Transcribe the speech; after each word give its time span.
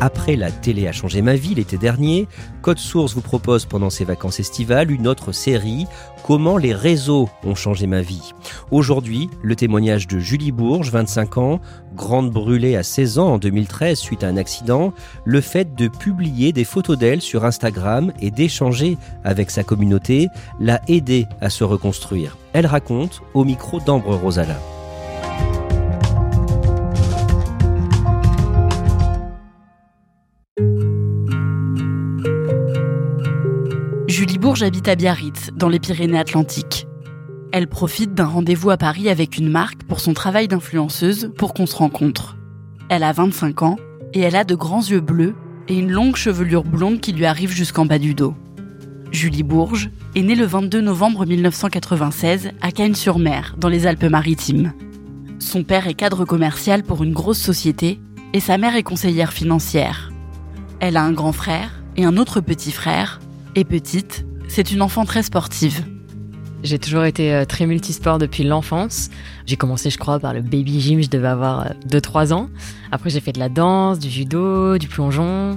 Après 0.00 0.36
la 0.36 0.52
télé 0.52 0.86
a 0.86 0.92
changé 0.92 1.22
ma 1.22 1.34
vie 1.34 1.54
l'été 1.54 1.76
dernier, 1.76 2.28
Code 2.62 2.78
Source 2.78 3.14
vous 3.14 3.20
propose 3.20 3.64
pendant 3.64 3.90
ses 3.90 4.04
vacances 4.04 4.38
estivales 4.38 4.92
une 4.92 5.08
autre 5.08 5.32
série, 5.32 5.86
Comment 6.28 6.58
les 6.58 6.74
réseaux 6.74 7.30
ont 7.42 7.54
changé 7.54 7.86
ma 7.86 8.02
vie? 8.02 8.34
Aujourd'hui, 8.70 9.30
le 9.42 9.56
témoignage 9.56 10.06
de 10.06 10.18
Julie 10.18 10.52
Bourges, 10.52 10.90
25 10.90 11.38
ans, 11.38 11.60
grande 11.94 12.30
brûlée 12.30 12.76
à 12.76 12.82
16 12.82 13.18
ans 13.18 13.32
en 13.32 13.38
2013 13.38 13.98
suite 13.98 14.24
à 14.24 14.28
un 14.28 14.36
accident, 14.36 14.92
le 15.24 15.40
fait 15.40 15.74
de 15.74 15.88
publier 15.88 16.52
des 16.52 16.64
photos 16.64 16.98
d'elle 16.98 17.22
sur 17.22 17.46
Instagram 17.46 18.12
et 18.20 18.30
d'échanger 18.30 18.98
avec 19.24 19.50
sa 19.50 19.64
communauté 19.64 20.28
l'a 20.60 20.82
aidée 20.86 21.26
à 21.40 21.48
se 21.48 21.64
reconstruire. 21.64 22.36
Elle 22.52 22.66
raconte 22.66 23.22
au 23.32 23.44
micro 23.44 23.80
d'Ambre 23.80 24.14
Rosala. 24.14 24.58
Bourges 34.48 34.62
habite 34.62 34.88
à 34.88 34.94
Biarritz, 34.94 35.50
dans 35.54 35.68
les 35.68 35.78
Pyrénées-Atlantiques. 35.78 36.86
Elle 37.52 37.68
profite 37.68 38.14
d'un 38.14 38.24
rendez-vous 38.24 38.70
à 38.70 38.78
Paris 38.78 39.10
avec 39.10 39.36
une 39.36 39.50
marque 39.50 39.82
pour 39.82 40.00
son 40.00 40.14
travail 40.14 40.48
d'influenceuse 40.48 41.30
pour 41.36 41.52
qu'on 41.52 41.66
se 41.66 41.76
rencontre. 41.76 42.38
Elle 42.88 43.02
a 43.02 43.12
25 43.12 43.60
ans 43.60 43.76
et 44.14 44.20
elle 44.20 44.36
a 44.36 44.44
de 44.44 44.54
grands 44.54 44.80
yeux 44.80 45.02
bleus 45.02 45.34
et 45.68 45.78
une 45.78 45.90
longue 45.90 46.16
chevelure 46.16 46.64
blonde 46.64 47.00
qui 47.00 47.12
lui 47.12 47.26
arrive 47.26 47.50
jusqu'en 47.50 47.84
bas 47.84 47.98
du 47.98 48.14
dos. 48.14 48.34
Julie 49.12 49.42
Bourges 49.42 49.90
est 50.16 50.22
née 50.22 50.34
le 50.34 50.46
22 50.46 50.80
novembre 50.80 51.26
1996 51.26 52.52
à 52.62 52.72
Cagnes-sur-Mer, 52.72 53.54
dans 53.58 53.68
les 53.68 53.86
Alpes-Maritimes. 53.86 54.72
Son 55.40 55.62
père 55.62 55.88
est 55.88 55.94
cadre 55.94 56.24
commercial 56.24 56.84
pour 56.84 57.04
une 57.04 57.12
grosse 57.12 57.42
société 57.42 58.00
et 58.32 58.40
sa 58.40 58.56
mère 58.56 58.76
est 58.76 58.82
conseillère 58.82 59.34
financière. 59.34 60.10
Elle 60.80 60.96
a 60.96 61.04
un 61.04 61.12
grand 61.12 61.32
frère 61.32 61.82
et 61.98 62.06
un 62.06 62.16
autre 62.16 62.40
petit 62.40 62.72
frère, 62.72 63.20
et 63.54 63.64
petite, 63.64 64.24
c'est 64.48 64.72
une 64.72 64.82
enfant 64.82 65.04
très 65.04 65.22
sportive. 65.22 65.84
J'ai 66.64 66.78
toujours 66.78 67.04
été 67.04 67.32
euh, 67.32 67.44
très 67.44 67.66
multisport 67.66 68.18
depuis 68.18 68.42
l'enfance. 68.42 69.10
J'ai 69.46 69.56
commencé, 69.56 69.90
je 69.90 69.98
crois, 69.98 70.18
par 70.18 70.34
le 70.34 70.40
baby 70.40 70.80
gym, 70.80 71.00
je 71.00 71.08
devais 71.08 71.28
avoir 71.28 71.72
2-3 71.88 72.32
ans. 72.32 72.50
Après, 72.90 73.10
j'ai 73.10 73.20
fait 73.20 73.32
de 73.32 73.38
la 73.38 73.48
danse, 73.48 74.00
du 74.00 74.10
judo, 74.10 74.76
du 74.76 74.88
plongeon. 74.88 75.54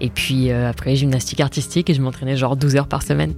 Et 0.00 0.10
puis 0.10 0.50
euh, 0.50 0.68
après, 0.68 0.94
gymnastique 0.96 1.40
artistique 1.40 1.88
et 1.88 1.94
je 1.94 2.02
m'entraînais 2.02 2.36
genre 2.36 2.56
12 2.56 2.76
heures 2.76 2.88
par 2.88 3.02
semaine. 3.02 3.32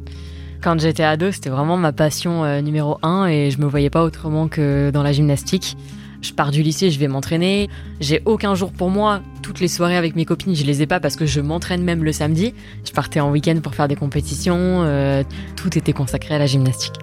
Quand 0.61 0.81
j'étais 0.81 1.05
ado, 1.05 1.31
c'était 1.31 1.51
vraiment 1.51 1.77
ma 1.77 1.93
passion 1.93 2.43
euh, 2.43 2.63
numéro 2.63 2.99
1 3.03 3.27
et 3.27 3.51
je 3.51 3.61
me 3.61 3.67
voyais 3.67 3.91
pas 3.91 4.03
autrement 4.03 4.49
que 4.49 4.91
dans 4.91 5.03
la 5.03 5.13
gymnastique. 5.13 5.77
Je 6.25 6.33
pars 6.33 6.51
du 6.51 6.63
lycée, 6.63 6.91
je 6.91 6.99
vais 6.99 7.07
m'entraîner. 7.07 7.69
J'ai 8.01 8.23
aucun 8.25 8.55
jour 8.55 8.73
pour 8.73 8.89
moi. 8.89 9.21
Toutes 9.43 9.61
les 9.61 9.69
soirées 9.69 9.99
avec 9.99 10.17
mes 10.17 10.25
copines, 10.25 10.55
je 10.55 10.65
les 10.65 10.81
ai 10.81 10.87
pas 10.87 10.99
parce 10.99 11.17
que 11.17 11.27
je 11.27 11.41
m'entraîne 11.43 11.85
même 11.85 12.03
le 12.03 12.13
samedi. 12.13 12.55
Je 12.87 12.93
partais 12.93 13.21
en 13.21 13.31
week-end 13.31 13.61
pour 13.63 13.75
faire 13.75 13.89
des 13.89 13.95
compétitions. 13.95 14.83
euh, 14.85 15.23
tout 15.55 15.77
était 15.77 15.93
consacré 15.93 16.35
à 16.35 16.39
la 16.39 16.47
gymnastique. 16.47 16.95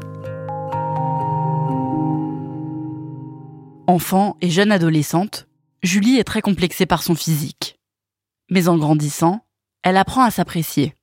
Enfant 3.86 4.38
et 4.42 4.50
jeune 4.50 4.72
adolescente, 4.72 5.48
Julie 5.84 6.18
est 6.18 6.24
très 6.24 6.42
complexée 6.42 6.88
par 6.88 7.04
son 7.04 7.14
physique. 7.14 7.78
Mais 8.50 8.70
en 8.70 8.78
grandissant, 8.78 9.42
elle 9.84 9.98
apprend 9.98 10.24
à 10.24 10.32
s'apprécier. 10.32 10.96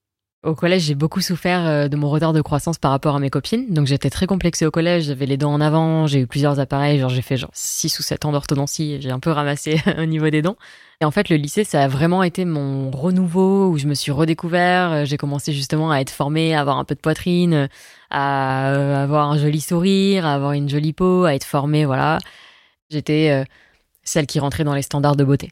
Au 0.45 0.55
collège, 0.55 0.83
j'ai 0.83 0.95
beaucoup 0.95 1.21
souffert 1.21 1.67
euh, 1.67 1.89
de 1.89 1.97
mon 1.97 2.09
retard 2.09 2.33
de 2.33 2.41
croissance 2.41 2.79
par 2.79 2.93
rapport 2.93 3.17
à 3.17 3.19
mes 3.19 3.29
copines. 3.29 3.75
Donc 3.75 3.89
j'étais 3.89 4.09
très 4.09 4.29
complexée 4.29 4.65
au 4.67 4.71
collège, 4.71 5.07
j'avais 5.07 5.27
les 5.27 5.37
dents 5.37 5.53
en 5.53 5.61
avant, 5.61 6.07
j'ai 6.07 6.21
eu 6.21 6.27
plusieurs 6.29 6.61
appareils, 6.61 7.01
genre 7.01 7.11
j'ai 7.11 7.23
fait 7.23 7.37
genre 7.37 7.51
6 7.53 7.99
ou 7.99 8.05
7 8.05 8.25
ans 8.25 8.31
d'orthodontie, 8.31 8.99
j'ai 9.01 9.11
un 9.11 9.19
peu 9.19 9.31
ramassé 9.31 9.81
au 9.99 10.05
niveau 10.05 10.31
des 10.31 10.41
dents. 10.41 10.57
Et 11.01 11.05
en 11.05 11.11
fait, 11.11 11.29
le 11.29 11.35
lycée, 11.37 11.65
ça 11.65 11.83
a 11.83 11.89
vraiment 11.89 12.23
été 12.23 12.45
mon 12.45 12.93
renouveau 12.93 13.69
où 13.69 13.79
je 13.79 13.89
me 13.89 13.95
suis 13.95 14.13
redécouvert, 14.13 14.93
Euh, 14.93 15.05
j'ai 15.05 15.17
commencé 15.17 15.53
justement 15.53 15.91
à 15.91 15.99
être 15.99 16.11
formée, 16.11 16.55
à 16.55 16.61
avoir 16.61 16.79
un 16.79 16.85
peu 16.85 16.95
de 16.95 17.01
poitrine, 17.01 17.69
à 18.11 18.71
euh, 18.75 19.03
avoir 19.03 19.33
un 19.33 19.39
joli 19.39 19.61
sourire, 19.61 20.25
à 20.25 20.35
avoir 20.35 20.53
une 20.53 20.69
jolie 20.69 20.93
peau, 20.93 21.25
à 21.25 21.35
être 21.35 21.45
formée, 21.45 21.85
voilà. 21.85 22.19
J'étais 22.91 23.45
celle 24.03 24.27
qui 24.27 24.41
rentrait 24.41 24.65
dans 24.65 24.75
les 24.75 24.83
standards 24.83 25.17
de 25.17 25.25
beauté. 25.25 25.51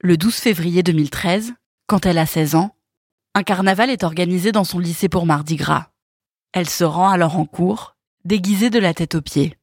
Le 0.00 0.16
12 0.16 0.34
février 0.34 0.82
2013, 0.82 1.52
quand 1.86 2.04
elle 2.04 2.18
a 2.18 2.26
16 2.26 2.56
ans, 2.56 2.74
un 3.38 3.44
carnaval 3.44 3.88
est 3.88 4.02
organisé 4.02 4.50
dans 4.50 4.64
son 4.64 4.80
lycée 4.80 5.08
pour 5.08 5.24
Mardi 5.24 5.54
Gras. 5.54 5.90
Elle 6.52 6.68
se 6.68 6.82
rend 6.82 7.08
alors 7.08 7.36
en 7.36 7.44
cours, 7.44 7.94
déguisée 8.24 8.68
de 8.68 8.80
la 8.80 8.94
tête 8.94 9.14
aux 9.14 9.20
pieds. 9.20 9.56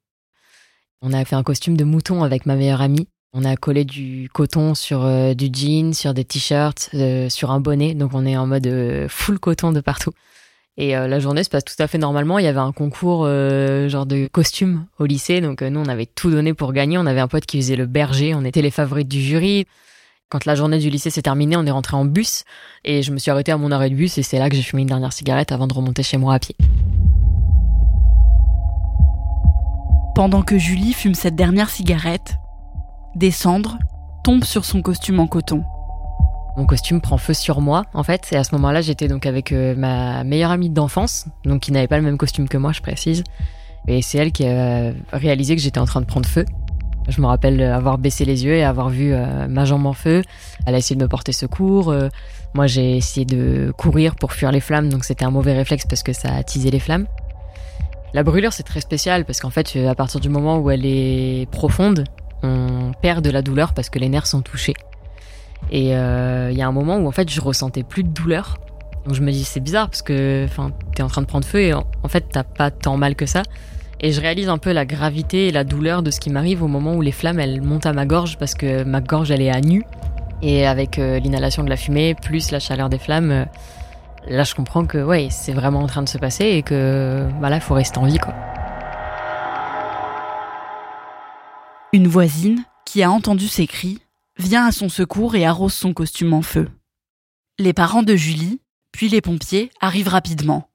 On 1.02 1.12
a 1.12 1.26
fait 1.26 1.36
un 1.36 1.44
costume 1.44 1.76
de 1.76 1.84
mouton 1.84 2.24
avec 2.24 2.46
ma 2.46 2.56
meilleure 2.56 2.80
amie. 2.80 3.10
On 3.34 3.44
a 3.44 3.58
collé 3.58 3.84
du 3.84 4.30
coton 4.34 4.76
sur 4.76 5.04
euh, 5.04 5.34
du 5.34 5.50
jean, 5.52 5.94
sur 5.94 6.14
des 6.14 6.24
t-shirts, 6.24 6.90
euh, 6.94 7.28
sur 7.28 7.52
un 7.52 7.60
bonnet. 7.60 7.96
Donc 7.96 8.12
on 8.14 8.26
est 8.26 8.38
en 8.38 8.48
mode 8.48 8.66
euh, 8.66 9.08
full 9.10 9.40
coton 9.40 9.74
de 9.74 9.82
partout. 9.82 10.12
Et 10.78 10.92
la 10.92 11.20
journée 11.22 11.44
se 11.46 11.50
passe 11.50 11.64
tout 11.64 11.76
à 11.80 11.88
fait 11.88 11.98
normalement. 11.98 12.38
Il 12.38 12.44
y 12.44 12.50
avait 12.50 12.60
un 12.60 12.74
concours 12.74 13.24
genre 13.24 14.06
de 14.06 14.28
costumes 14.28 14.88
au 15.00 15.06
lycée. 15.06 15.40
Donc 15.40 15.62
nous, 15.62 15.80
on 15.80 15.88
avait 15.88 16.06
tout 16.06 16.30
donné 16.30 16.54
pour 16.54 16.74
gagner. 16.74 16.98
On 16.98 17.06
avait 17.06 17.22
un 17.22 17.30
pote 17.30 17.46
qui 17.46 17.62
faisait 17.62 17.78
le 17.78 17.86
berger. 17.86 18.36
On 18.36 18.44
était 18.44 18.62
les 18.62 18.72
favorites 18.72 19.08
du 19.08 19.22
jury. 19.22 19.68
Quand 20.36 20.44
la 20.44 20.56
journée 20.56 20.80
du 20.80 20.90
lycée 20.90 21.10
s'est 21.10 21.22
terminée, 21.22 21.56
on 21.56 21.66
est 21.66 21.72
rentré 21.72 21.96
en 21.96 22.04
bus. 22.04 22.44
Et 22.84 23.04
je 23.04 23.14
me 23.14 23.20
suis 23.20 23.32
arrêtée 23.32 23.54
à 23.54 23.58
mon 23.58 23.72
arrêt 23.72 23.90
de 23.90 23.96
bus. 23.96 24.18
Et 24.18 24.22
c'est 24.22 24.38
là 24.38 24.50
que 24.50 24.58
j'ai 24.58 24.64
fumé 24.64 24.82
une 24.82 24.90
dernière 24.90 25.14
cigarette 25.14 25.54
avant 25.54 25.66
de 25.66 25.74
remonter 25.74 26.04
chez 26.04 26.18
moi 26.18 26.34
à 26.34 26.40
pied. 26.40 26.58
Pendant 30.14 30.42
que 30.42 30.58
Julie 30.58 30.92
fume 30.92 31.16
cette 31.16 31.38
dernière 31.38 31.70
cigarette, 31.70 32.36
des 33.16 33.32
cendres 33.32 33.80
tombent 34.26 34.44
sur 34.44 34.66
son 34.66 34.82
costume 34.82 35.22
en 35.22 35.28
coton. 35.28 35.64
Mon 36.58 36.66
costume 36.66 37.00
prend 37.00 37.18
feu 37.18 37.34
sur 37.34 37.62
moi, 37.62 37.86
en 37.94 38.04
fait. 38.04 38.28
Et 38.34 38.36
à 38.36 38.44
ce 38.44 38.54
moment-là, 38.56 38.82
j'étais 38.82 39.08
donc 39.08 39.26
avec 39.26 39.54
euh, 39.54 39.74
ma 39.78 40.26
meilleure 40.26 40.52
amie 40.52 40.70
d'enfance, 40.70 41.28
donc 41.46 41.62
qui 41.62 41.72
n'avait 41.72 41.88
pas 41.88 41.98
le 41.98 42.04
même 42.04 42.18
costume 42.18 42.50
que 42.50 42.58
moi, 42.58 42.74
je 42.74 42.82
précise. 42.82 43.24
Et 43.88 44.02
c'est 44.02 44.18
elle 44.18 44.34
qui 44.34 44.46
a 44.46 44.92
réalisé 45.14 45.56
que 45.56 45.62
j'étais 45.62 45.80
en 45.80 45.86
train 45.86 46.02
de 46.02 46.08
prendre 46.08 46.28
feu. 46.28 46.44
Je 47.08 47.22
me 47.22 47.28
rappelle 47.28 47.62
avoir 47.62 47.98
baissé 47.98 48.26
les 48.26 48.46
yeux 48.46 48.56
et 48.56 48.64
avoir 48.64 48.90
vu 48.90 49.14
euh, 49.14 49.48
ma 49.48 49.66
jambe 49.66 49.86
en 49.86 49.94
feu. 49.94 50.24
Elle 50.66 50.76
a 50.76 50.78
essayé 50.78 50.96
de 50.96 51.04
me 51.04 51.08
porter 51.08 51.32
secours. 51.32 51.92
Euh, 51.92 52.10
moi, 52.54 52.68
j'ai 52.68 52.98
essayé 52.98 53.26
de 53.26 53.72
courir 53.78 54.16
pour 54.16 54.34
fuir 54.34 54.52
les 54.52 54.60
flammes, 54.60 54.90
donc 54.90 55.04
c'était 55.04 55.26
un 55.26 55.32
mauvais 55.32 55.54
réflexe 55.54 55.86
parce 55.88 56.04
que 56.04 56.14
ça 56.14 56.30
a 56.30 56.38
attisé 56.38 56.72
les 56.72 56.80
flammes. 56.80 57.06
La 58.14 58.24
brûlure, 58.24 58.54
c'est 58.54 58.64
très 58.64 58.82
spécial 58.82 59.26
parce 59.26 59.40
qu'en 59.40 59.50
fait, 59.50 59.74
euh, 59.76 59.90
à 59.90 59.96
partir 59.96 60.20
du 60.20 60.30
moment 60.30 60.58
où 60.58 60.72
elle 60.72 60.86
est 60.86 61.50
profonde, 61.52 62.06
on 62.44 62.92
perd 63.02 63.24
de 63.24 63.30
la 63.30 63.42
douleur 63.42 63.74
parce 63.74 63.90
que 63.90 64.00
les 64.00 64.10
nerfs 64.10 64.28
sont 64.28 64.42
touchés. 64.42 64.76
Et 65.72 65.88
il 65.88 66.58
y 66.58 66.62
a 66.62 66.68
un 66.68 66.72
moment 66.72 66.98
où 66.98 67.08
en 67.08 67.12
fait 67.12 67.30
je 67.30 67.42
ressentais 67.42 67.82
plus 67.82 68.04
de 68.04 68.10
douleur. 68.10 68.58
Donc 69.06 69.16
je 69.16 69.22
me 69.22 69.32
dis 69.32 69.44
c'est 69.44 69.62
bizarre 69.62 69.90
parce 69.90 70.04
que 70.04 70.48
t'es 70.96 71.02
en 71.02 71.08
train 71.08 71.22
de 71.22 71.28
prendre 71.28 71.46
feu 71.46 71.62
et 71.62 71.74
en 71.74 72.08
fait 72.08 72.26
t'as 72.32 72.44
pas 72.44 72.70
tant 72.70 72.98
mal 72.98 73.16
que 73.16 73.26
ça. 73.26 73.42
Et 74.02 74.12
je 74.12 74.22
réalise 74.22 74.50
un 74.50 74.58
peu 74.58 74.72
la 74.72 74.86
gravité 74.86 75.48
et 75.48 75.52
la 75.52 75.64
douleur 75.64 76.04
de 76.04 76.12
ce 76.12 76.20
qui 76.20 76.30
m'arrive 76.30 76.64
au 76.64 76.68
moment 76.68 76.96
où 76.96 77.02
les 77.02 77.12
flammes 77.12 77.42
montent 77.62 77.86
à 77.86 77.94
ma 77.94 78.06
gorge 78.06 78.38
parce 78.38 78.54
que 78.54 78.84
ma 78.84 79.02
gorge 79.02 79.32
elle 79.32 79.42
est 79.42 79.52
à 79.52 79.62
nu. 79.62 79.84
Et 80.42 80.68
avec 80.68 80.98
l'inhalation 80.98 81.64
de 81.64 81.70
la 81.70 81.78
fumée, 81.78 82.14
plus 82.14 82.52
la 82.52 82.60
chaleur 82.60 82.90
des 82.90 83.00
flammes, 83.00 83.46
là 84.28 84.44
je 84.44 84.54
comprends 84.54 84.86
que 84.86 85.04
ouais, 85.04 85.30
c'est 85.32 85.54
vraiment 85.54 85.80
en 85.80 85.88
train 85.88 86.04
de 86.04 86.10
se 86.10 86.18
passer 86.18 86.46
et 86.46 86.62
que 86.62 87.26
voilà, 87.40 87.60
faut 87.60 87.74
rester 87.74 87.98
en 87.98 88.06
vie 88.06 88.20
quoi. 88.20 88.34
Une 91.94 92.08
voisine, 92.08 92.66
qui 92.86 93.04
a 93.04 93.10
entendu 93.10 93.48
ces 93.48 93.68
cris, 93.68 94.00
vient 94.38 94.66
à 94.66 94.74
son 94.74 94.90
secours 94.90 95.36
et 95.36 95.46
arrose 95.46 95.74
son 95.74 95.94
costume 95.94 96.34
en 96.34 96.42
feu. 96.42 96.68
Les 97.58 97.72
parents 97.72 98.04
de 98.04 98.18
Julie, 98.18 98.60
puis 98.92 99.08
les 99.08 99.22
pompiers, 99.22 99.72
arrivent 99.80 100.10
rapidement. 100.10 100.68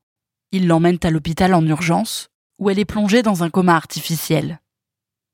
Ils 0.50 0.67
l'emmènent 0.67 0.99
à 1.02 1.11
l'hôpital 1.11 1.52
en 1.52 1.64
urgence, 1.67 2.30
où 2.61 2.71
elle 2.71 2.79
est 2.79 2.85
plongée 2.85 3.23
dans 3.23 3.43
un 3.43 3.51
coma 3.51 3.75
artificiel. 3.75 4.61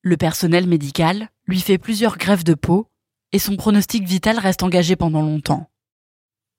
Le 0.00 0.16
personnel 0.16 0.66
médical 0.66 1.28
lui 1.46 1.60
fait 1.60 1.76
plusieurs 1.76 2.16
greffes 2.16 2.44
de 2.44 2.54
peau, 2.54 2.88
et 3.32 3.38
son 3.38 3.56
pronostic 3.56 4.04
vital 4.04 4.38
reste 4.38 4.62
engagé 4.62 4.96
pendant 4.96 5.20
longtemps. 5.20 5.68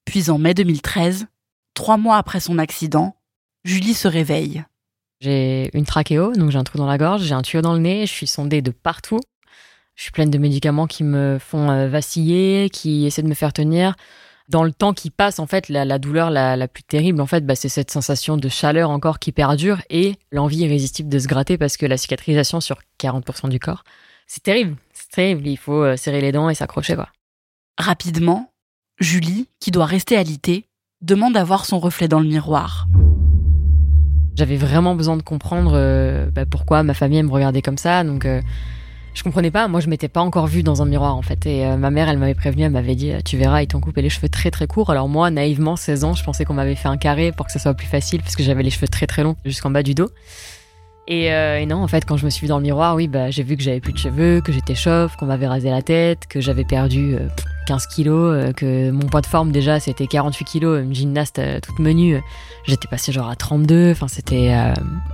Puis 0.06 0.30
en 0.30 0.38
mai 0.38 0.54
2013, 0.54 1.28
trois 1.74 1.98
mois 1.98 2.18
après 2.18 2.42
son 2.42 2.60
accident, 2.60 3.16
Julie 3.64 3.94
se 3.94 4.08
réveille. 4.08 4.64
J'ai 5.22 5.72
une 5.74 5.86
trachéo, 5.86 6.34
donc 6.34 6.52
j'ai 6.52 6.58
un 6.58 6.64
trou 6.64 6.78
dans 6.78 6.86
la 6.86 6.98
gorge, 6.98 7.24
j'ai 7.24 7.34
un 7.34 7.42
tuyau 7.42 7.62
dans 7.62 7.74
le 7.74 7.80
nez, 7.80 8.06
je 8.06 8.12
suis 8.12 8.28
sondée 8.28 8.62
de 8.62 8.72
partout. 8.72 9.20
Je 9.96 10.04
suis 10.04 10.12
pleine 10.12 10.30
de 10.30 10.38
médicaments 10.38 10.86
qui 10.86 11.04
me 11.04 11.40
font 11.40 11.72
euh, 11.72 11.88
vaciller, 11.88 12.70
qui 12.70 13.08
essaient 13.08 13.24
de 13.24 13.28
me 13.28 13.34
faire 13.34 13.52
tenir. 13.52 13.96
Dans 14.50 14.64
le 14.64 14.72
temps 14.72 14.94
qui 14.94 15.10
passe, 15.10 15.40
en 15.40 15.48
fait, 15.48 15.68
la, 15.68 16.00
douleur 16.00 16.30
la, 16.30 16.68
plus 16.68 16.84
terrible, 16.84 17.20
en 17.20 17.26
fait, 17.26 17.46
bah, 17.46 17.56
c'est 17.56 17.70
cette 17.70 17.92
sensation 17.92 18.38
de 18.38 18.48
chaleur 18.48 18.90
encore 18.90 19.20
qui 19.20 19.34
perdure 19.34 19.82
et 19.90 20.16
l'envie 20.32 20.60
irrésistible 20.60 21.10
de 21.10 21.20
se 21.20 21.28
gratter 21.28 21.58
parce 21.58 21.76
que 21.76 21.86
la 21.86 21.98
cicatrisation 21.98 22.62
sur 22.62 22.80
40% 23.00 23.50
du 23.50 23.60
corps, 23.60 23.84
c'est 24.26 24.44
terrible. 24.44 24.76
C'est 24.94 25.12
terrible. 25.12 25.48
Il 25.48 25.58
faut 25.58 25.84
euh, 25.84 25.98
serrer 25.98 26.22
les 26.22 26.32
dents 26.32 26.50
et 26.50 26.56
s'accrocher, 26.56 26.96
quoi. 26.96 27.10
Rapidement, 27.78 28.50
Julie, 29.00 29.50
qui 29.60 29.72
doit 29.72 29.86
rester 29.86 30.16
alitée, 30.16 30.66
demande 31.02 31.36
à 31.36 31.44
voir 31.44 31.66
son 31.66 31.80
reflet 31.80 32.08
dans 32.08 32.20
le 32.20 32.28
miroir. 32.28 32.88
J'avais 34.36 34.58
vraiment 34.58 34.96
besoin 34.96 35.18
de 35.18 35.24
comprendre 35.24 35.74
euh, 35.76 36.32
bah, 36.32 36.46
pourquoi 36.46 36.84
ma 36.84 36.94
famille 36.94 37.22
me 37.22 37.32
regardait 37.32 37.62
comme 37.62 37.78
ça, 37.78 38.04
donc 38.04 38.26
je 39.18 39.24
comprenais 39.24 39.50
pas. 39.50 39.68
Moi, 39.68 39.80
je 39.80 39.90
m'étais 39.90 40.08
pas 40.08 40.22
encore 40.22 40.46
vue 40.46 40.62
dans 40.62 40.84
un 40.84 40.86
miroir 40.86 41.16
en 41.16 41.24
fait. 41.24 41.46
Et 41.48 41.66
euh, 41.66 41.76
ma 41.76 41.90
mère, 41.90 42.08
elle 42.08 42.20
m'avait 42.20 42.36
prévenu, 42.36 42.64
elle 42.64 42.72
m'avait 42.72 42.96
dit, 42.96 43.12
tu 43.26 43.36
verras, 43.36 43.64
ils 43.64 43.68
t'ont 43.68 43.82
coupé 43.82 44.04
les 44.04 44.10
cheveux 44.10 44.30
très 44.30 44.52
très 44.52 44.68
courts. 44.68 44.92
Alors 44.92 45.10
moi, 45.10 45.32
naïvement, 45.32 45.76
16 45.76 46.04
ans, 46.04 46.14
je 46.14 46.24
pensais 46.24 46.46
qu'on 46.46 46.54
m'avait 46.54 46.76
fait 46.76 46.88
un 46.88 46.98
carré 46.98 47.32
pour 47.32 47.48
que 47.48 47.52
ce 47.52 47.58
soit 47.58 47.74
plus 47.74 47.88
facile 47.88 48.22
parce 48.22 48.36
que 48.36 48.44
j'avais 48.44 48.62
les 48.62 48.70
cheveux 48.70 48.88
très 48.88 49.08
très 49.08 49.24
longs 49.24 49.36
jusqu'en 49.44 49.72
bas 49.72 49.82
du 49.82 49.96
dos. 49.96 50.10
Et, 51.08 51.34
euh, 51.34 51.66
non, 51.66 51.78
en 51.78 51.88
fait, 51.88 52.06
quand 52.06 52.18
je 52.18 52.26
me 52.26 52.30
suis 52.30 52.42
vue 52.42 52.48
dans 52.50 52.58
le 52.58 52.64
miroir, 52.64 52.94
oui, 52.94 53.08
bah, 53.08 53.32
j'ai 53.32 53.42
vu 53.42 53.56
que 53.56 53.64
j'avais 53.64 53.80
plus 53.80 53.94
de 53.94 53.98
cheveux, 53.98 54.42
que 54.42 54.52
j'étais 54.52 54.76
chauve, 54.76 55.16
qu'on 55.16 55.26
m'avait 55.26 55.48
rasé 55.48 55.70
la 55.70 55.82
tête, 55.82 56.28
que 56.28 56.42
j'avais 56.42 56.66
perdu 56.66 57.16
15 57.66 57.86
euh, 57.86 57.96
kilos, 57.96 58.54
que 58.56 58.92
mon 58.92 59.08
poids 59.08 59.22
de 59.22 59.26
forme 59.26 59.52
déjà 59.52 59.80
c'était 59.80 60.06
48 60.06 60.46
kilos, 60.46 60.84
une 60.84 60.94
gymnaste 60.94 61.42
toute 61.64 61.80
menue, 61.80 62.22
j'étais 62.66 62.88
passée 62.88 63.12
genre 63.12 63.30
à 63.30 63.36
32. 63.36 63.92
Enfin, 63.92 64.08
c'était, 64.08 64.54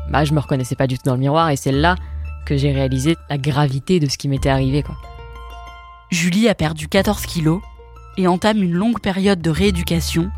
bah, 0.10 0.26
je 0.26 0.34
me 0.34 0.40
reconnaissais 0.40 0.76
pas 0.76 0.88
du 0.88 0.98
tout 0.98 1.04
dans 1.06 1.14
le 1.14 1.22
miroir. 1.22 1.52
Et 1.52 1.56
c'est 1.56 1.72
là 1.72 1.96
que 2.45 2.57
j'ai 2.57 2.72
réalisé 2.72 3.16
la 3.30 3.38
gravité 3.38 4.00
de 4.00 4.10
ce 4.10 4.18
qui 4.18 4.28
m'était 4.28 4.50
arrivé. 4.50 4.84
Julie 6.12 6.48
a 6.48 6.56
perdu 6.56 6.88
14 6.88 7.25
kilos 7.25 7.62
et 8.18 8.28
entame 8.28 8.62
une 8.62 8.74
longue 8.74 9.00
période 9.00 9.42
de 9.42 9.50
rééducation 9.50 10.30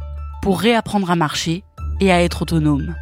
pour 0.42 0.60
réapprendre 0.60 1.12
à 1.12 1.16
marcher 1.16 1.64
et 2.00 2.12
à 2.12 2.22
être 2.22 2.44
autonome. 2.44 2.96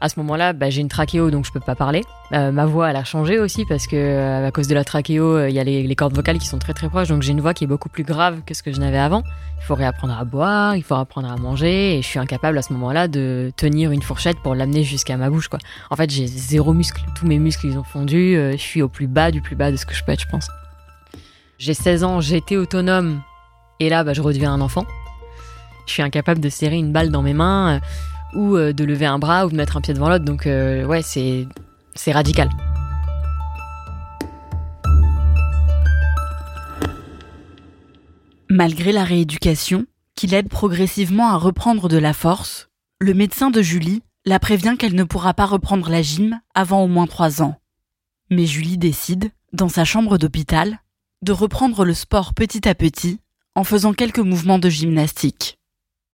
À 0.00 0.08
ce 0.08 0.20
moment-là, 0.20 0.52
bah, 0.52 0.70
j'ai 0.70 0.80
une 0.80 0.88
trachéo, 0.88 1.30
donc 1.32 1.44
je 1.44 1.50
peux 1.50 1.58
pas 1.58 1.74
parler. 1.74 2.04
Euh, 2.32 2.52
ma 2.52 2.66
voix, 2.66 2.88
elle 2.88 2.96
a 2.96 3.02
changé 3.02 3.40
aussi 3.40 3.64
parce 3.64 3.88
que 3.88 3.96
euh, 3.96 4.46
à 4.46 4.50
cause 4.52 4.68
de 4.68 4.74
la 4.74 4.84
trachéo, 4.84 5.24
euh, 5.24 5.48
il 5.48 5.56
y 5.56 5.58
a 5.58 5.64
les, 5.64 5.96
cordes 5.96 6.14
vocales 6.14 6.38
qui 6.38 6.46
sont 6.46 6.58
très 6.58 6.72
très 6.72 6.88
proches, 6.88 7.08
donc 7.08 7.22
j'ai 7.22 7.32
une 7.32 7.40
voix 7.40 7.52
qui 7.52 7.64
est 7.64 7.66
beaucoup 7.66 7.88
plus 7.88 8.04
grave 8.04 8.42
que 8.46 8.54
ce 8.54 8.62
que 8.62 8.70
je 8.70 8.78
n'avais 8.78 8.98
avant. 8.98 9.24
Il 9.56 9.64
faut 9.64 9.74
réapprendre 9.74 10.16
à 10.16 10.24
boire, 10.24 10.76
il 10.76 10.84
faut 10.84 10.94
apprendre 10.94 11.28
à 11.28 11.36
manger, 11.36 11.98
et 11.98 12.02
je 12.02 12.06
suis 12.06 12.20
incapable 12.20 12.56
à 12.58 12.62
ce 12.62 12.72
moment-là 12.74 13.08
de 13.08 13.52
tenir 13.56 13.90
une 13.90 14.02
fourchette 14.02 14.38
pour 14.38 14.54
l'amener 14.54 14.84
jusqu'à 14.84 15.16
ma 15.16 15.30
bouche. 15.30 15.48
Quoi. 15.48 15.58
En 15.90 15.96
fait, 15.96 16.10
j'ai 16.10 16.28
zéro 16.28 16.72
muscle. 16.74 17.02
Tous 17.16 17.26
mes 17.26 17.40
muscles, 17.40 17.66
ils 17.66 17.76
ont 17.76 17.84
fondu. 17.84 18.34
je 18.34 18.56
suis 18.56 18.82
au 18.82 18.88
plus 18.88 19.08
bas 19.08 19.32
du 19.32 19.42
plus 19.42 19.56
bas 19.56 19.72
de 19.72 19.76
ce 19.76 19.84
que 19.84 19.94
je 19.94 20.04
peux 20.04 20.12
être, 20.12 20.22
je 20.22 20.28
pense. 20.28 20.48
J'ai 21.58 21.74
16 21.74 22.04
ans, 22.04 22.20
j'étais 22.20 22.56
autonome, 22.56 23.20
et 23.80 23.88
là, 23.88 24.04
bah, 24.04 24.12
je 24.12 24.22
redeviens 24.22 24.52
un 24.52 24.60
enfant. 24.60 24.84
Je 25.86 25.92
suis 25.94 26.02
incapable 26.02 26.40
de 26.40 26.50
serrer 26.50 26.76
une 26.76 26.92
balle 26.92 27.10
dans 27.10 27.22
mes 27.22 27.34
mains 27.34 27.80
ou 28.34 28.56
euh, 28.56 28.72
de 28.72 28.84
lever 28.84 29.06
un 29.06 29.18
bras 29.18 29.46
ou 29.46 29.50
de 29.50 29.56
mettre 29.56 29.76
un 29.76 29.80
pied 29.80 29.94
devant 29.94 30.08
l'autre. 30.08 30.24
Donc 30.24 30.46
euh, 30.46 30.84
ouais, 30.84 31.02
c'est 31.02 31.46
c'est 31.94 32.12
radical. 32.12 32.48
Malgré 38.50 38.92
la 38.92 39.04
rééducation, 39.04 39.86
qui 40.14 40.26
l'aide 40.26 40.48
progressivement 40.48 41.28
à 41.28 41.36
reprendre 41.36 41.88
de 41.88 41.98
la 41.98 42.12
force, 42.12 42.70
le 42.98 43.14
médecin 43.14 43.50
de 43.50 43.62
Julie 43.62 44.02
la 44.24 44.38
prévient 44.38 44.76
qu'elle 44.78 44.94
ne 44.94 45.04
pourra 45.04 45.34
pas 45.34 45.46
reprendre 45.46 45.90
la 45.90 46.02
gym 46.02 46.40
avant 46.54 46.82
au 46.82 46.88
moins 46.88 47.06
trois 47.06 47.42
ans. 47.42 47.56
Mais 48.30 48.46
Julie 48.46 48.78
décide, 48.78 49.30
dans 49.52 49.68
sa 49.68 49.84
chambre 49.84 50.18
d'hôpital, 50.18 50.80
de 51.22 51.32
reprendre 51.32 51.84
le 51.84 51.94
sport 51.94 52.34
petit 52.34 52.68
à 52.68 52.74
petit 52.74 53.20
en 53.54 53.64
faisant 53.64 53.92
quelques 53.92 54.18
mouvements 54.18 54.58
de 54.58 54.68
gymnastique. 54.68 55.57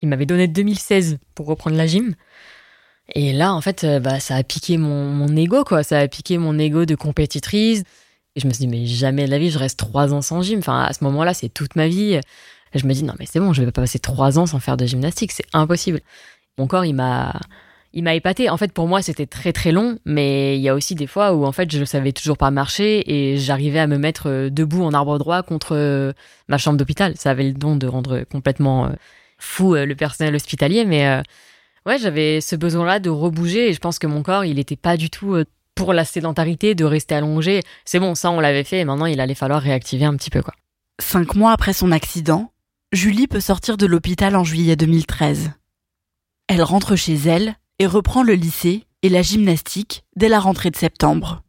Il 0.01 0.09
m'avait 0.09 0.25
donné 0.25 0.47
2016 0.47 1.17
pour 1.33 1.47
reprendre 1.47 1.77
la 1.77 1.87
gym. 1.87 2.15
Et 3.13 3.33
là, 3.33 3.53
en 3.53 3.61
fait, 3.61 3.83
euh, 3.83 3.99
bah, 3.99 4.19
ça 4.19 4.35
a 4.35 4.43
piqué 4.43 4.77
mon, 4.77 5.09
mon 5.09 5.35
ego, 5.35 5.63
quoi. 5.63 5.83
Ça 5.83 5.99
a 5.99 6.07
piqué 6.07 6.37
mon 6.37 6.57
ego 6.57 6.85
de 6.85 6.95
compétitrice. 6.95 7.83
Et 8.35 8.39
je 8.39 8.47
me 8.47 8.53
suis 8.53 8.65
dit, 8.65 8.67
mais 8.67 8.85
jamais 8.85 9.25
de 9.25 9.31
la 9.31 9.39
vie, 9.39 9.51
je 9.51 9.59
reste 9.59 9.79
trois 9.79 10.13
ans 10.13 10.21
sans 10.21 10.41
gym. 10.41 10.59
Enfin, 10.59 10.83
à 10.83 10.93
ce 10.93 11.03
moment-là, 11.03 11.33
c'est 11.33 11.49
toute 11.49 11.75
ma 11.75 11.87
vie. 11.87 12.19
Je 12.73 12.85
me 12.85 12.93
dis, 12.93 13.03
non, 13.03 13.13
mais 13.19 13.25
c'est 13.25 13.39
bon, 13.39 13.53
je 13.53 13.63
vais 13.63 13.71
pas 13.71 13.81
passer 13.81 13.99
trois 13.99 14.37
ans 14.37 14.45
sans 14.45 14.59
faire 14.59 14.75
de 14.77 14.85
gymnastique. 14.85 15.31
C'est 15.31 15.45
impossible. 15.53 16.01
Mon 16.57 16.67
corps, 16.67 16.83
il 16.83 16.93
m'a, 16.93 17.39
il 17.93 18.03
m'a 18.03 18.15
épaté. 18.15 18.49
En 18.49 18.57
fait, 18.57 18.73
pour 18.73 18.87
moi, 18.87 19.01
c'était 19.01 19.27
très 19.27 19.53
très 19.53 19.71
long, 19.71 19.99
mais 20.05 20.57
il 20.57 20.61
y 20.61 20.67
a 20.67 20.75
aussi 20.75 20.95
des 20.95 21.07
fois 21.07 21.33
où 21.33 21.45
en 21.45 21.51
fait, 21.53 21.71
je 21.71 21.79
ne 21.79 21.85
savais 21.85 22.11
toujours 22.11 22.37
pas 22.37 22.51
marcher 22.51 23.03
et 23.09 23.37
j'arrivais 23.37 23.79
à 23.79 23.87
me 23.87 23.97
mettre 23.97 24.29
euh, 24.29 24.49
debout 24.49 24.83
en 24.83 24.93
arbre 24.93 25.17
droit 25.17 25.43
contre 25.43 25.75
euh, 25.75 26.11
ma 26.49 26.57
chambre 26.57 26.77
d'hôpital. 26.77 27.13
Ça 27.15 27.31
avait 27.31 27.43
le 27.45 27.53
don 27.53 27.77
de 27.77 27.87
rendre 27.87 28.23
complètement 28.29 28.91
fou 29.37 29.75
euh, 29.75 29.85
le 29.85 29.95
personnel 29.95 30.35
hospitalier, 30.35 30.85
mais 30.85 31.07
euh, 31.07 31.21
ouais, 31.85 31.97
j'avais 31.97 32.41
ce 32.41 32.55
besoin-là 32.55 32.99
de 32.99 33.09
rebouger 33.09 33.69
et 33.69 33.73
je 33.73 33.79
pense 33.79 33.99
que 33.99 34.07
mon 34.07 34.23
corps, 34.23 34.45
il 34.45 34.55
n'était 34.55 34.75
pas 34.75 34.97
du 34.97 35.09
tout 35.09 35.35
euh, 35.35 35.45
pour 35.75 35.93
la 35.93 36.05
sédentarité, 36.05 36.75
de 36.75 36.85
rester 36.85 37.15
allongé. 37.15 37.61
C'est 37.83 37.99
bon, 37.99 38.15
ça, 38.15 38.31
on 38.31 38.39
l'avait 38.39 38.63
fait 38.63 38.79
et 38.79 38.85
maintenant, 38.85 39.05
il 39.05 39.19
allait 39.19 39.35
falloir 39.35 39.61
réactiver 39.61 40.05
un 40.05 40.15
petit 40.15 40.29
peu, 40.29 40.41
quoi. 40.41 40.53
Cinq 40.99 41.35
mois 41.35 41.51
après 41.51 41.73
son 41.73 41.91
accident, 41.91 42.51
Julie 42.93 43.27
peut 43.27 43.41
sortir 43.41 43.75
de 43.75 43.85
l'hôpital 43.85 44.35
en 44.35 44.45
juillet 44.45 44.77
2013. 44.77 45.51
Elle 46.47 46.63
rentre 46.63 46.95
chez 46.95 47.15
elle 47.15 47.55
et 47.79 47.87
reprend 47.87 48.23
le 48.23 48.33
lycée 48.33 48.85
et 49.01 49.09
la 49.09 49.21
gymnastique 49.21 50.03
dès 50.15 50.29
la 50.29 50.39
rentrée 50.39 50.71
de 50.71 50.77
septembre. 50.77 51.43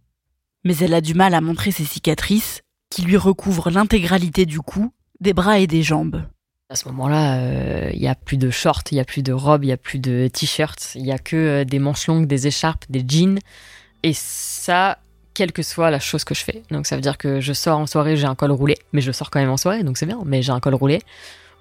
Mais 0.64 0.76
elle 0.78 0.94
a 0.94 1.00
du 1.00 1.14
mal 1.14 1.34
à 1.34 1.40
montrer 1.40 1.70
ses 1.70 1.84
cicatrices 1.84 2.62
qui 2.90 3.02
lui 3.02 3.16
recouvrent 3.16 3.70
l'intégralité 3.70 4.46
du 4.46 4.60
cou, 4.60 4.92
des 5.20 5.32
bras 5.32 5.60
et 5.60 5.66
des 5.66 5.82
jambes. 5.82 6.22
À 6.68 6.74
ce 6.74 6.88
moment-là, 6.88 7.36
euh, 7.36 7.90
il 7.92 8.00
n'y 8.00 8.08
a 8.08 8.16
plus 8.16 8.38
de 8.38 8.50
shorts, 8.50 8.82
il 8.90 8.94
n'y 8.94 9.00
a 9.00 9.04
plus 9.04 9.22
de 9.22 9.32
robes, 9.32 9.62
il 9.62 9.68
n'y 9.68 9.72
a 9.72 9.76
plus 9.76 10.00
de 10.00 10.26
t-shirts, 10.26 10.96
il 10.96 11.04
n'y 11.04 11.12
a 11.12 11.18
que 11.18 11.36
euh, 11.36 11.64
des 11.64 11.78
manches 11.78 12.08
longues, 12.08 12.26
des 12.26 12.48
écharpes, 12.48 12.84
des 12.88 13.04
jeans. 13.06 13.38
Et 14.02 14.12
ça, 14.12 14.98
quelle 15.32 15.52
que 15.52 15.62
soit 15.62 15.92
la 15.92 16.00
chose 16.00 16.24
que 16.24 16.34
je 16.34 16.42
fais. 16.42 16.64
Donc 16.72 16.86
ça 16.88 16.96
veut 16.96 17.02
dire 17.02 17.18
que 17.18 17.40
je 17.40 17.52
sors 17.52 17.78
en 17.78 17.86
soirée, 17.86 18.16
j'ai 18.16 18.26
un 18.26 18.34
col 18.34 18.50
roulé, 18.50 18.78
mais 18.92 19.00
je 19.00 19.12
sors 19.12 19.30
quand 19.30 19.38
même 19.38 19.50
en 19.50 19.56
soirée, 19.56 19.84
donc 19.84 19.96
c'est 19.96 20.06
bien, 20.06 20.18
mais 20.24 20.42
j'ai 20.42 20.50
un 20.50 20.58
col 20.58 20.74
roulé. 20.74 21.02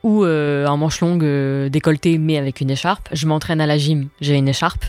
Ou 0.02 0.24
euh, 0.24 0.66
un 0.66 0.76
manche 0.76 1.00
longue 1.02 1.24
décolleté, 1.70 2.18
mais 2.18 2.40
avec 2.40 2.60
une 2.60 2.72
écharpe. 2.72 3.08
Je 3.12 3.28
m'entraîne 3.28 3.62
à 3.62 3.68
la 3.68 3.78
gym, 3.78 4.10
j'ai 4.22 4.36
une 4.36 4.48
écharpe. 4.48 4.86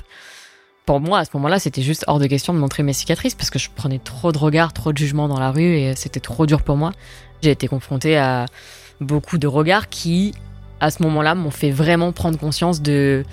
Pour 0.86 1.00
moi, 1.00 1.18
à 1.18 1.24
ce 1.26 1.30
moment-là, 1.34 1.58
c'était 1.58 1.82
juste 1.82 2.04
hors 2.06 2.20
de 2.20 2.26
question 2.26 2.54
de 2.54 2.58
montrer 2.58 2.82
mes 2.82 2.94
cicatrices 2.94 3.34
parce 3.34 3.50
que 3.50 3.58
je 3.58 3.68
prenais 3.74 3.98
trop 3.98 4.32
de 4.32 4.38
regards, 4.38 4.72
trop 4.72 4.94
de 4.94 4.98
jugements 4.98 5.28
dans 5.28 5.40
la 5.40 5.50
rue 5.50 5.76
et 5.76 5.94
c'était 5.94 6.20
trop 6.20 6.46
dur 6.46 6.62
pour 6.62 6.76
moi. 6.76 6.92
J'ai 7.42 7.50
été 7.50 7.68
confrontée 7.68 8.16
à 8.16 8.46
beaucoup 9.00 9.38
de 9.38 9.46
regards 9.46 9.88
qui, 9.88 10.34
à 10.80 10.90
ce 10.90 11.02
moment-là, 11.02 11.34
m'ont 11.34 11.50
fait 11.50 11.70
vraiment 11.70 12.12
prendre 12.12 12.38
conscience 12.38 12.82
de 12.82 13.24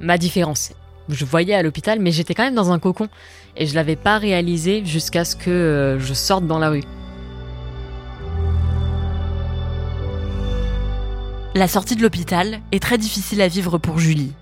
ma 0.00 0.18
différence. 0.18 0.72
Je 1.08 1.24
voyais 1.24 1.54
à 1.54 1.62
l'hôpital, 1.62 2.00
mais 2.00 2.10
j'étais 2.10 2.34
quand 2.34 2.44
même 2.44 2.54
dans 2.54 2.72
un 2.72 2.78
cocon 2.78 3.08
et 3.56 3.66
je 3.66 3.74
l'avais 3.74 3.96
pas 3.96 4.18
réalisé 4.18 4.84
jusqu'à 4.84 5.24
ce 5.24 5.36
que 5.36 5.50
euh, 5.50 5.98
je 5.98 6.14
sorte 6.14 6.46
dans 6.46 6.58
la 6.58 6.70
rue. 6.70 6.82
La 11.54 11.68
sortie 11.68 11.96
de 11.96 12.02
l'hôpital 12.02 12.60
est 12.70 12.82
très 12.82 12.98
difficile 12.98 13.40
à 13.40 13.48
vivre 13.48 13.78
pour 13.78 13.98
Julie. 13.98 14.32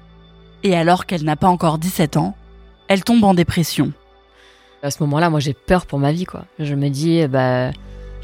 Et 0.64 0.74
alors 0.74 1.06
qu'elle 1.06 1.22
n'a 1.22 1.36
pas 1.36 1.46
encore 1.46 1.78
17 1.78 2.16
ans, 2.16 2.34
elle 2.88 3.04
tombe 3.04 3.22
en 3.22 3.34
dépression. 3.34 3.92
À 4.82 4.90
ce 4.90 5.02
moment-là, 5.04 5.30
moi 5.30 5.38
j'ai 5.38 5.54
peur 5.54 5.86
pour 5.86 5.98
ma 5.98 6.10
vie 6.10 6.24
quoi. 6.24 6.44
Je 6.58 6.74
me 6.74 6.88
dis 6.88 7.26
bah 7.28 7.70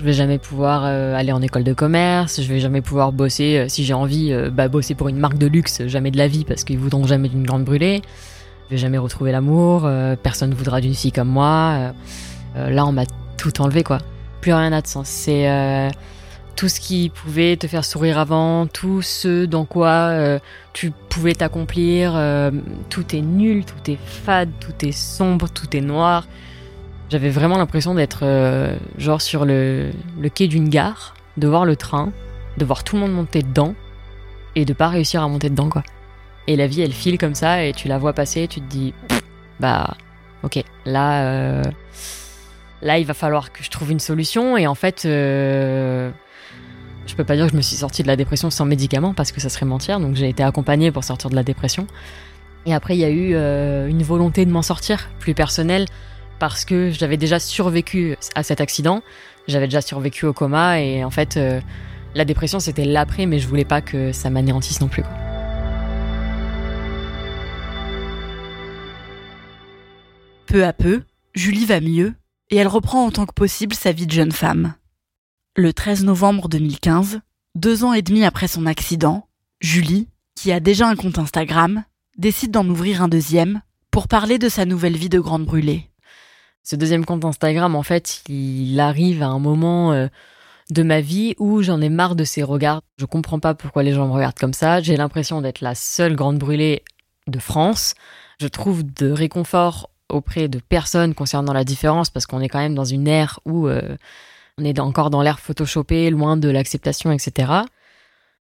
je 0.00 0.04
vais 0.07 0.14
jamais 0.14 0.38
pouvoir 0.38 0.85
euh, 0.87 1.14
aller 1.14 1.30
en 1.30 1.42
école 1.42 1.62
de 1.62 1.75
commerce, 1.75 2.40
je 2.40 2.49
vais 2.49 2.59
jamais 2.59 2.80
pouvoir 2.80 3.12
bosser, 3.12 3.59
euh, 3.59 3.69
si 3.69 3.85
j'ai 3.85 3.92
envie, 3.92 4.33
euh, 4.33 4.49
bah, 4.49 4.69
bosser 4.69 4.95
pour 4.95 5.11
une 5.11 5.19
marque 5.19 5.37
de 5.37 5.47
luxe, 5.47 5.87
jamais 5.87 6.11
de 6.11 6.16
la 6.16 6.26
vie 6.26 6.47
parce 6.47 6.64
qu'ils 6.64 6.78
voudront 6.78 7.07
jamais 7.07 7.28
d'une 7.28 7.45
grande 7.45 7.64
brûlée. 7.64 8.00
Je 8.71 8.76
vais 8.76 8.78
jamais 8.78 8.97
retrouver 8.97 9.30
l'amour, 9.30 9.90
personne 10.23 10.50
ne 10.50 10.54
voudra 10.54 10.80
d'une 10.80 10.95
fille 10.95 11.11
comme 11.11 11.28
moi. 11.28 11.92
là, 12.54 12.87
on 12.87 12.92
m'a 12.92 13.02
tout 13.37 13.61
enlevé, 13.61 13.83
quoi. 13.83 13.99
Plus 14.40 14.52
rien 14.52 14.71
n'a 14.71 14.80
de 14.80 14.87
sens. 14.87 15.09
C'est 15.09 15.90
tout 16.54 16.69
ce 16.69 16.78
qui 16.78 17.09
pouvait 17.09 17.57
te 17.57 17.66
faire 17.66 17.85
sourire 17.85 18.16
avant, 18.16 18.69
tout 18.69 19.02
ce 19.02 19.45
dans 19.45 19.64
quoi 19.64 20.38
tu 20.73 20.92
pouvais 21.09 21.35
t'accomplir, 21.35 22.12
tout 22.90 23.16
est 23.16 23.23
nul, 23.23 23.64
tout 23.64 23.90
est 23.90 23.99
fade, 24.00 24.50
tout 24.61 24.87
est 24.87 24.92
sombre, 24.92 25.49
tout 25.49 25.76
est 25.76 25.80
noir. 25.80 26.28
J'avais 27.11 27.31
vraiment 27.31 27.59
l'impression 27.59 27.95
d'être 27.95 28.21
euh, 28.23 28.76
genre 28.97 29.21
sur 29.21 29.45
le, 29.45 29.90
quai 30.33 30.49
d'une 30.49 30.69
gare, 30.69 31.14
de 31.37 31.49
voir 31.49 31.64
le 31.64 31.76
train, 31.76 32.12
de 32.57 32.64
voir 32.64 32.85
tout 32.85 32.97
le 32.97 33.02
monde 33.02 33.12
monter 33.12 33.43
dedans 33.43 33.75
et 34.55 34.64
de 34.64 34.73
pas 34.73 34.88
réussir 34.88 35.23
à 35.23 35.29
monter 35.29 35.50
dedans 35.50 35.69
quoi. 35.69 35.83
Et 36.47 36.57
la 36.57 36.67
vie 36.67 36.83
elle 36.83 36.93
file 36.93 37.19
comme 37.19 37.35
ça 37.35 37.64
et 37.64 37.73
tu 37.73 37.88
la 37.88 37.99
vois 37.99 38.12
passer 38.12 38.43
et 38.43 38.49
tu 38.49 38.61
te 38.61 38.67
dis 38.67 38.95
bah 39.61 39.97
ok 40.43 40.64
là 40.87 41.62
là 42.81 42.99
il 42.99 43.07
va 43.07 43.14
falloir 43.14 43.52
que 43.52 43.62
je 43.62 43.71
trouve 43.71 43.93
une 43.93 44.00
solution 44.00 44.57
et 44.57 44.67
en 44.67 44.75
fait 44.75 45.07
je 47.11 47.17
peux 47.17 47.25
pas 47.25 47.37
dire 47.37 47.47
que 47.47 47.52
je 47.52 47.57
me 47.57 47.62
suis 47.62 47.76
sortie 47.76 48.02
de 48.02 48.09
la 48.09 48.17
dépression 48.17 48.50
sans 48.50 48.64
médicaments 48.64 49.14
parce 49.14 49.33
que 49.33 49.40
ça 49.40 49.49
serait 49.49 49.67
mentir. 49.67 50.00
Donc 50.00 50.14
j'ai 50.14 50.29
été 50.29 50.43
accompagnée 50.43 50.93
pour 50.93 51.05
sortir 51.05 51.29
de 51.29 51.35
la 51.35 51.43
dépression. 51.43 51.87
Et 52.67 52.75
après, 52.75 52.95
il 52.95 53.00
y 53.00 53.05
a 53.05 53.11
eu 53.11 53.33
euh, 53.35 53.88
une 53.88 54.02
volonté 54.02 54.45
de 54.45 54.50
m'en 54.50 54.62
sortir, 54.62 55.09
plus 55.19 55.35
personnelle, 55.35 55.87
parce 56.40 56.64
que 56.64 56.90
j'avais 56.90 57.16
déjà 57.16 57.38
survécu 57.38 58.16
à 58.35 58.42
cet 58.42 58.61
accident. 58.61 59.02
J'avais 59.47 59.68
déjà 59.68 59.80
survécu 59.80 60.26
au 60.26 60.32
coma 60.32 60.80
et 60.80 61.04
en 61.04 61.11
fait, 61.11 61.37
euh, 61.37 61.61
la 62.16 62.25
dépression 62.25 62.59
c'était 62.59 62.85
l'après, 62.85 63.26
mais 63.26 63.38
je 63.38 63.47
voulais 63.47 63.64
pas 63.64 63.80
que 63.80 64.11
ça 64.11 64.30
m'anéantisse 64.30 64.80
non 64.80 64.88
plus. 64.88 65.04
Peu 70.47 70.64
à 70.64 70.73
peu, 70.73 71.02
Julie 71.35 71.66
va 71.66 71.80
mieux 71.80 72.14
et 72.50 72.56
elle 72.56 72.66
reprend 72.66 73.06
autant 73.06 73.26
que 73.26 73.35
possible 73.35 73.75
sa 73.75 73.92
vie 73.92 74.06
de 74.06 74.12
jeune 74.12 74.32
femme. 74.32 74.75
Le 75.56 75.73
13 75.73 76.04
novembre 76.04 76.49
2015, 76.49 77.20
deux 77.54 77.85
ans 77.85 77.92
et 77.92 78.02
demi 78.02 78.25
après 78.25 78.49
son 78.49 78.66
accident, 78.66 79.28
Julie, 79.61 80.09
qui 80.35 80.50
a 80.52 80.59
déjà 80.59 80.88
un 80.88 80.97
compte 80.97 81.18
Instagram, 81.18 81.85
décide 82.16 82.50
d'en 82.50 82.68
ouvrir 82.68 83.02
un 83.02 83.09
deuxième 83.09 83.62
pour 83.90 84.09
parler 84.09 84.38
de 84.38 84.49
sa 84.49 84.64
nouvelle 84.64 84.97
vie 84.97 85.09
de 85.09 85.20
grande 85.20 85.44
brûlée. 85.44 85.89
Ce 86.62 86.76
deuxième 86.76 87.05
compte 87.05 87.25
Instagram, 87.25 87.75
en 87.75 87.83
fait, 87.83 88.23
il 88.29 88.79
arrive 88.81 89.23
à 89.23 89.29
un 89.29 89.38
moment 89.38 89.93
euh, 89.93 90.09
de 90.71 90.83
ma 90.83 91.00
vie 91.00 91.35
où 91.38 91.62
j'en 91.62 91.81
ai 91.81 91.88
marre 91.88 92.14
de 92.14 92.25
ces 92.25 92.43
regards. 92.43 92.83
Je 92.99 93.07
comprends 93.07 93.40
pas 93.40 93.55
pourquoi 93.55 93.83
les 93.83 93.93
gens 93.93 94.07
me 94.07 94.12
regardent 94.12 94.38
comme 94.38 94.52
ça. 94.52 94.81
J'ai 94.81 94.97
l'impression 94.97 95.40
d'être 95.40 95.61
la 95.61 95.75
seule 95.75 96.17
grande 96.17 96.38
brûlée 96.38 96.83
de 97.26 97.38
France. 97.38 97.95
Je 98.40 98.49
trouve 98.49 98.83
de 98.85 99.11
réconfort 99.11 99.90
auprès 100.09 100.49
de 100.49 100.59
personnes 100.59 101.14
concernant 101.14 101.52
la 101.52 101.64
différence 101.64 102.11
parce 102.11 102.26
qu'on 102.26 102.40
est 102.40 102.49
quand 102.49 102.59
même 102.59 102.75
dans 102.75 102.85
une 102.85 103.09
ère 103.09 103.40
où 103.45 103.69
euh, 103.69 103.97
on 104.59 104.64
est 104.64 104.79
encore 104.79 105.11
dans 105.11 105.23
l'ère 105.23 105.40
photoshopée, 105.40 106.11
loin 106.11 106.37
de 106.37 106.49
l'acceptation, 106.49 107.12
etc. 107.12 107.52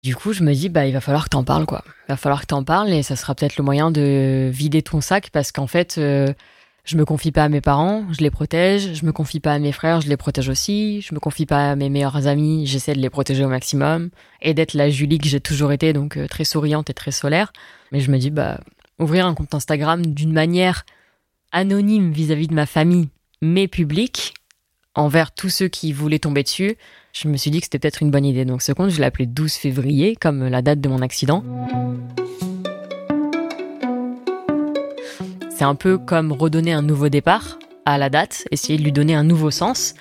Du 0.04 0.16
coup, 0.16 0.34
je 0.34 0.44
me 0.44 0.54
dis, 0.54 0.70
bah, 0.70 0.86
il 0.86 0.94
va 0.94 1.02
falloir 1.02 1.26
que 1.26 1.30
t'en 1.30 1.44
parles, 1.44 1.66
quoi. 1.66 1.84
Il 2.08 2.14
va 2.14 2.18
falloir 2.18 2.42
que 2.42 2.48
t'en 2.48 2.64
parles 2.64 2.90
et 2.90 3.04
ça 3.04 3.16
sera 3.16 3.36
peut-être 3.36 3.58
le 3.58 3.64
moyen 3.64 3.92
de 3.92 4.50
vider 4.52 4.82
ton 4.82 5.02
sac 5.02 5.30
parce 5.32 5.52
qu'en 5.52 5.68
fait, 5.68 5.98
euh, 5.98 6.34
je 6.88 6.96
me 6.96 7.04
confie 7.04 7.34
pas 7.34 7.44
à 7.44 7.50
mes 7.50 7.60
parents, 7.60 8.06
je 8.14 8.22
les 8.22 8.32
protège. 8.32 8.94
Je 8.94 9.06
me 9.06 9.12
confie 9.12 9.42
pas 9.42 9.54
à 9.54 9.60
mes 9.60 9.74
frères, 9.74 10.00
je 10.00 10.08
les 10.08 10.16
protège 10.16 10.48
aussi. 10.48 11.02
Je 11.02 11.14
me 11.14 11.20
confie 11.20 11.46
pas 11.46 11.72
à 11.72 11.76
mes 11.76 11.90
meilleurs 11.90 12.28
amis, 12.28 12.66
j'essaie 12.66 12.94
de 12.94 13.00
les 13.00 13.10
protéger 13.10 13.44
au 13.44 13.50
maximum 13.50 14.10
et 14.42 14.54
d'être 14.54 14.74
la 14.74 14.90
Julie 14.90 15.18
que 15.18 15.28
j'ai 15.28 15.42
toujours 15.42 15.74
été, 15.74 15.92
donc 15.92 16.16
euh, 16.16 16.28
très 16.28 16.46
souriante 16.46 16.90
et 16.90 16.94
très 16.94 17.12
solaire. 17.12 17.52
Mais 17.92 18.00
je 18.00 18.10
me 18.10 18.18
dis, 18.18 18.32
bah, 18.32 18.62
ouvrir 19.00 19.26
un 19.26 19.34
compte 19.34 19.54
Instagram 19.54 20.06
d'une 20.06 20.32
manière 20.32 20.86
anonyme 21.52 22.14
vis-à-vis 22.14 22.46
-vis 22.46 22.50
de 22.52 22.56
ma 22.56 22.66
famille, 22.66 23.10
mais 23.42 23.68
publique, 23.68 24.34
envers 24.96 25.34
tous 25.34 25.50
ceux 25.50 25.68
qui 25.68 25.92
voulaient 25.92 26.20
tomber 26.20 26.44
dessus, 26.44 26.78
je 27.12 27.28
me 27.28 27.36
suis 27.36 27.52
dit 27.52 27.60
que 27.60 27.66
c'était 27.66 27.80
peut-être 27.80 28.02
une 28.02 28.12
bonne 28.12 28.26
idée. 28.26 28.46
Donc 28.46 28.62
ce 28.62 28.72
compte, 28.72 28.92
je 28.92 29.00
l'ai 29.00 29.06
appelé 29.06 29.26
12 29.26 29.54
février, 29.56 30.16
comme 30.16 30.48
la 30.48 30.62
date 30.62 30.80
de 30.80 30.88
mon 30.88 31.02
accident. 31.02 31.44
C'est 35.58 35.64
un 35.64 35.74
peu 35.74 35.98
comme 35.98 36.34
redonner 36.34 36.72
un 36.72 36.84
nouveau 36.84 37.10
départ 37.10 37.58
à 37.84 37.98
la 37.98 38.12
date, 38.12 38.48
essayer 38.52 38.78
de 38.78 38.84
lui 38.84 38.92
donner 38.92 39.16
un 39.16 39.24
nouveau 39.24 39.50
sens. 39.50 39.96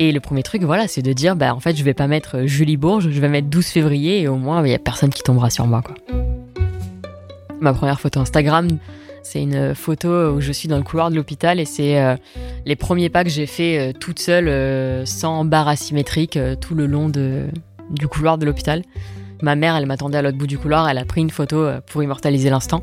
Et 0.00 0.10
le 0.10 0.18
premier 0.18 0.42
truc, 0.42 0.64
voilà, 0.64 0.88
c'est 0.88 1.00
de 1.00 1.12
dire, 1.12 1.36
bah 1.36 1.54
en 1.54 1.60
fait, 1.60 1.76
je 1.76 1.84
vais 1.84 1.94
pas 1.94 2.08
mettre 2.08 2.44
Julie 2.46 2.76
Bourges, 2.76 3.08
je 3.08 3.20
vais 3.20 3.28
mettre 3.28 3.46
12 3.46 3.66
février 3.66 4.22
et 4.22 4.26
au 4.26 4.34
moins, 4.34 4.66
il 4.66 4.72
y 4.72 4.74
a 4.74 4.80
personne 4.80 5.10
qui 5.10 5.22
tombera 5.22 5.48
sur 5.48 5.68
moi. 5.68 5.84
Ma 7.60 7.72
première 7.72 8.00
photo 8.00 8.18
Instagram, 8.18 8.66
c'est 9.22 9.42
une 9.42 9.76
photo 9.76 10.32
où 10.32 10.40
je 10.40 10.50
suis 10.50 10.66
dans 10.66 10.78
le 10.78 10.82
couloir 10.82 11.08
de 11.08 11.14
l'hôpital 11.14 11.60
et 11.60 11.66
c'est 11.66 12.00
euh, 12.00 12.16
les 12.66 12.74
premiers 12.74 13.10
pas 13.10 13.22
que 13.22 13.30
j'ai 13.30 13.46
fait 13.46 13.78
euh, 13.78 13.92
toute 13.92 14.18
seule, 14.18 14.48
euh, 14.48 15.06
sans 15.06 15.44
barre 15.44 15.68
asymétrique, 15.68 16.36
tout 16.60 16.74
le 16.74 16.86
long 16.86 17.10
du 17.10 18.08
couloir 18.08 18.38
de 18.38 18.44
l'hôpital. 18.44 18.82
Ma 19.42 19.56
mère, 19.56 19.76
elle 19.76 19.86
m'attendait 19.86 20.18
à 20.18 20.22
l'autre 20.22 20.38
bout 20.38 20.46
du 20.46 20.58
couloir, 20.58 20.88
elle 20.88 20.98
a 20.98 21.04
pris 21.04 21.20
une 21.20 21.30
photo 21.30 21.68
pour 21.90 22.02
immortaliser 22.02 22.50
l'instant. 22.50 22.80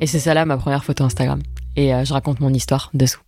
Et 0.00 0.06
c'est 0.06 0.18
ça 0.18 0.34
là 0.34 0.44
ma 0.44 0.56
première 0.56 0.84
photo 0.84 1.04
Instagram. 1.04 1.40
Et 1.76 1.92
je 2.04 2.12
raconte 2.12 2.40
mon 2.40 2.52
histoire 2.52 2.90
dessous. 2.94 3.20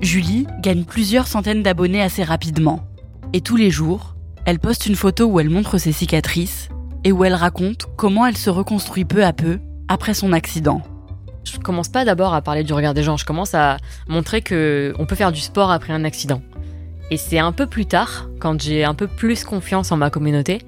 Julie 0.00 0.46
gagne 0.60 0.84
plusieurs 0.84 1.26
centaines 1.26 1.62
d'abonnés 1.62 2.02
assez 2.02 2.22
rapidement. 2.22 2.86
Et 3.32 3.40
tous 3.40 3.56
les 3.56 3.70
jours, 3.70 4.14
elle 4.44 4.58
poste 4.58 4.86
une 4.86 4.96
photo 4.96 5.24
où 5.24 5.40
elle 5.40 5.50
montre 5.50 5.78
ses 5.78 5.92
cicatrices 5.92 6.68
et 7.04 7.12
où 7.12 7.24
elle 7.24 7.34
raconte 7.34 7.86
comment 7.96 8.26
elle 8.26 8.36
se 8.36 8.50
reconstruit 8.50 9.04
peu 9.04 9.24
à 9.24 9.32
peu 9.32 9.58
après 9.88 10.14
son 10.14 10.32
accident 10.32 10.82
je 11.44 11.58
commence 11.58 11.88
pas 11.88 12.04
d'abord 12.04 12.34
à 12.34 12.42
parler 12.42 12.64
du 12.64 12.72
regard 12.72 12.94
des 12.94 13.02
gens, 13.02 13.16
je 13.16 13.24
commence 13.24 13.54
à 13.54 13.76
montrer 14.08 14.42
que 14.42 14.94
on 14.98 15.06
peut 15.06 15.14
faire 15.14 15.32
du 15.32 15.40
sport 15.40 15.70
après 15.70 15.92
un 15.92 16.04
accident. 16.04 16.42
Et 17.10 17.16
c'est 17.16 17.38
un 17.38 17.52
peu 17.52 17.66
plus 17.66 17.86
tard, 17.86 18.28
quand 18.40 18.60
j'ai 18.60 18.84
un 18.84 18.94
peu 18.94 19.06
plus 19.06 19.44
confiance 19.44 19.92
en 19.92 19.96
ma 19.96 20.10
communauté, 20.10 20.62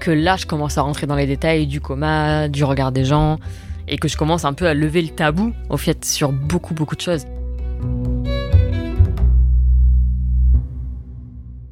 que 0.00 0.10
là 0.10 0.36
je 0.36 0.46
commence 0.46 0.78
à 0.78 0.82
rentrer 0.82 1.06
dans 1.06 1.16
les 1.16 1.26
détails 1.26 1.66
du 1.66 1.80
coma, 1.80 2.48
du 2.48 2.64
regard 2.64 2.92
des 2.92 3.04
gens, 3.04 3.38
et 3.88 3.98
que 3.98 4.08
je 4.08 4.16
commence 4.16 4.44
un 4.44 4.52
peu 4.52 4.66
à 4.66 4.74
lever 4.74 5.02
le 5.02 5.10
tabou, 5.10 5.52
au 5.70 5.76
fait, 5.76 6.04
sur 6.04 6.32
beaucoup 6.32 6.74
beaucoup 6.74 6.96
de 6.96 7.00
choses. 7.00 7.26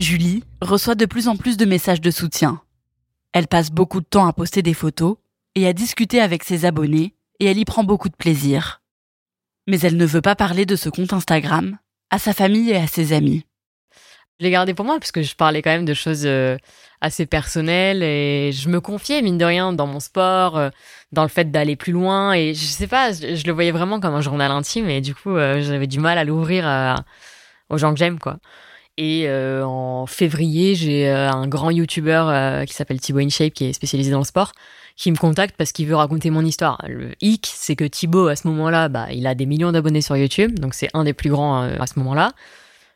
Julie 0.00 0.42
reçoit 0.60 0.96
de 0.96 1.06
plus 1.06 1.28
en 1.28 1.36
plus 1.36 1.56
de 1.56 1.64
messages 1.64 2.00
de 2.00 2.10
soutien. 2.10 2.60
Elle 3.32 3.46
passe 3.46 3.70
beaucoup 3.70 4.00
de 4.00 4.06
temps 4.06 4.26
à 4.26 4.32
poster 4.32 4.60
des 4.60 4.74
photos 4.74 5.16
et 5.54 5.66
à 5.66 5.72
discuter 5.72 6.20
avec 6.20 6.44
ses 6.44 6.64
abonnés 6.64 7.14
et 7.40 7.46
elle 7.46 7.58
y 7.58 7.64
prend 7.64 7.84
beaucoup 7.84 8.08
de 8.08 8.16
plaisir. 8.16 8.82
Mais 9.68 9.80
elle 9.80 9.96
ne 9.96 10.04
veut 10.04 10.20
pas 10.20 10.34
parler 10.34 10.66
de 10.66 10.76
ce 10.76 10.88
compte 10.88 11.12
Instagram 11.12 11.78
à 12.10 12.18
sa 12.18 12.32
famille 12.32 12.70
et 12.70 12.76
à 12.76 12.86
ses 12.86 13.12
amis. 13.12 13.46
Je 14.42 14.44
l'ai 14.48 14.50
gardé 14.50 14.74
pour 14.74 14.84
moi 14.84 14.98
parce 14.98 15.12
que 15.12 15.22
je 15.22 15.36
parlais 15.36 15.62
quand 15.62 15.70
même 15.70 15.84
de 15.84 15.94
choses 15.94 16.24
euh, 16.24 16.56
assez 17.00 17.26
personnelles 17.26 18.02
et 18.02 18.50
je 18.50 18.68
me 18.68 18.80
confiais 18.80 19.22
mine 19.22 19.38
de 19.38 19.44
rien 19.44 19.72
dans 19.72 19.86
mon 19.86 20.00
sport, 20.00 20.58
euh, 20.58 20.68
dans 21.12 21.22
le 21.22 21.28
fait 21.28 21.52
d'aller 21.52 21.76
plus 21.76 21.92
loin 21.92 22.32
et 22.32 22.52
je 22.52 22.64
sais 22.64 22.88
pas, 22.88 23.12
je, 23.12 23.46
le 23.46 23.52
voyais 23.52 23.70
vraiment 23.70 24.00
comme 24.00 24.14
un 24.14 24.20
journal 24.20 24.50
intime 24.50 24.88
et 24.88 25.00
du 25.00 25.14
coup 25.14 25.36
euh, 25.36 25.62
j'avais 25.62 25.86
du 25.86 26.00
mal 26.00 26.18
à 26.18 26.24
l'ouvrir 26.24 26.64
aux 27.70 27.78
gens 27.78 27.92
que 27.92 28.00
j'aime 28.00 28.18
quoi. 28.18 28.38
Et 28.98 29.30
en 29.30 30.06
février, 30.06 30.74
j'ai 30.74 31.08
un 31.08 31.46
grand 31.46 31.70
YouTuber 31.70 32.64
qui 32.66 32.74
s'appelle 32.74 32.98
Thibaut 32.98 33.20
InShape 33.20 33.52
qui 33.52 33.66
est 33.66 33.72
spécialisé 33.72 34.10
dans 34.10 34.18
le 34.18 34.24
sport 34.24 34.50
qui 34.96 35.12
me 35.12 35.16
contacte 35.16 35.54
parce 35.56 35.70
qu'il 35.70 35.86
veut 35.86 35.94
raconter 35.94 36.30
mon 36.30 36.44
histoire. 36.44 36.82
Le 36.88 37.12
hic, 37.20 37.48
c'est 37.54 37.76
que 37.76 37.84
Thibaut, 37.84 38.26
à 38.26 38.34
ce 38.34 38.48
moment-là, 38.48 38.88
bah, 38.88 39.06
il 39.12 39.28
a 39.28 39.36
des 39.36 39.46
millions 39.46 39.70
d'abonnés 39.70 40.02
sur 40.02 40.16
YouTube, 40.16 40.58
donc 40.58 40.74
c'est 40.74 40.88
un 40.94 41.04
des 41.04 41.12
plus 41.12 41.30
grands 41.30 41.62
à 41.62 41.86
ce 41.86 42.00
moment-là. 42.00 42.32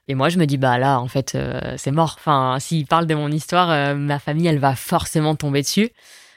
Et 0.08 0.14
moi, 0.14 0.28
je 0.28 0.38
me 0.38 0.46
dis, 0.46 0.56
bah 0.56 0.78
là, 0.78 1.00
en 1.00 1.08
fait, 1.08 1.34
euh, 1.34 1.74
c'est 1.76 1.90
mort. 1.90 2.16
Enfin, 2.18 2.58
s'il 2.60 2.86
parle 2.86 3.06
de 3.06 3.14
mon 3.14 3.30
histoire, 3.30 3.70
euh, 3.70 3.94
ma 3.94 4.18
famille, 4.18 4.46
elle 4.46 4.58
va 4.58 4.76
forcément 4.76 5.34
tomber 5.34 5.62
dessus. 5.62 5.90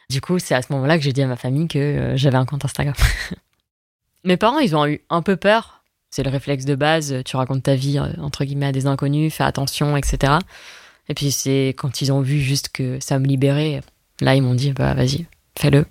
Du 0.09 0.21
coup, 0.21 0.39
c'est 0.39 0.55
à 0.55 0.61
ce 0.61 0.73
moment-là 0.73 0.97
que 0.97 1.03
j'ai 1.03 1.13
dit 1.13 1.21
à 1.21 1.27
ma 1.27 1.35
famille 1.35 1.67
que 1.67 2.13
j'avais 2.15 2.38
un 2.38 2.45
compte 2.45 2.65
Instagram. 2.65 2.95
Mes 4.23 4.38
parents, 4.38 4.59
ils 4.59 4.75
ont 4.75 4.88
eu 4.88 5.01
un 5.09 5.21
peu 5.21 5.35
peur. 5.35 5.83
C'est 6.09 6.23
le 6.23 6.31
réflexe 6.31 6.65
de 6.65 6.73
base. 6.73 7.21
Tu 7.23 7.35
racontes 7.35 7.63
ta 7.63 7.75
vie, 7.75 7.99
entre 7.99 8.43
guillemets, 8.43 8.67
à 8.67 8.71
des 8.71 8.88
inconnus, 8.88 9.31
fais 9.31 9.43
attention, 9.43 9.95
etc. 9.95 10.33
Et 11.07 11.13
puis, 11.13 11.31
c'est 11.31 11.75
quand 11.77 12.01
ils 12.01 12.11
ont 12.11 12.21
vu 12.21 12.39
juste 12.39 12.69
que 12.69 12.99
ça 12.99 13.19
me 13.19 13.27
libérait, 13.27 13.81
là, 14.19 14.33
ils 14.33 14.41
m'ont 14.41 14.55
dit, 14.55 14.73
bah 14.73 14.95
vas-y, 14.95 15.27
Fais-le. 15.59 15.85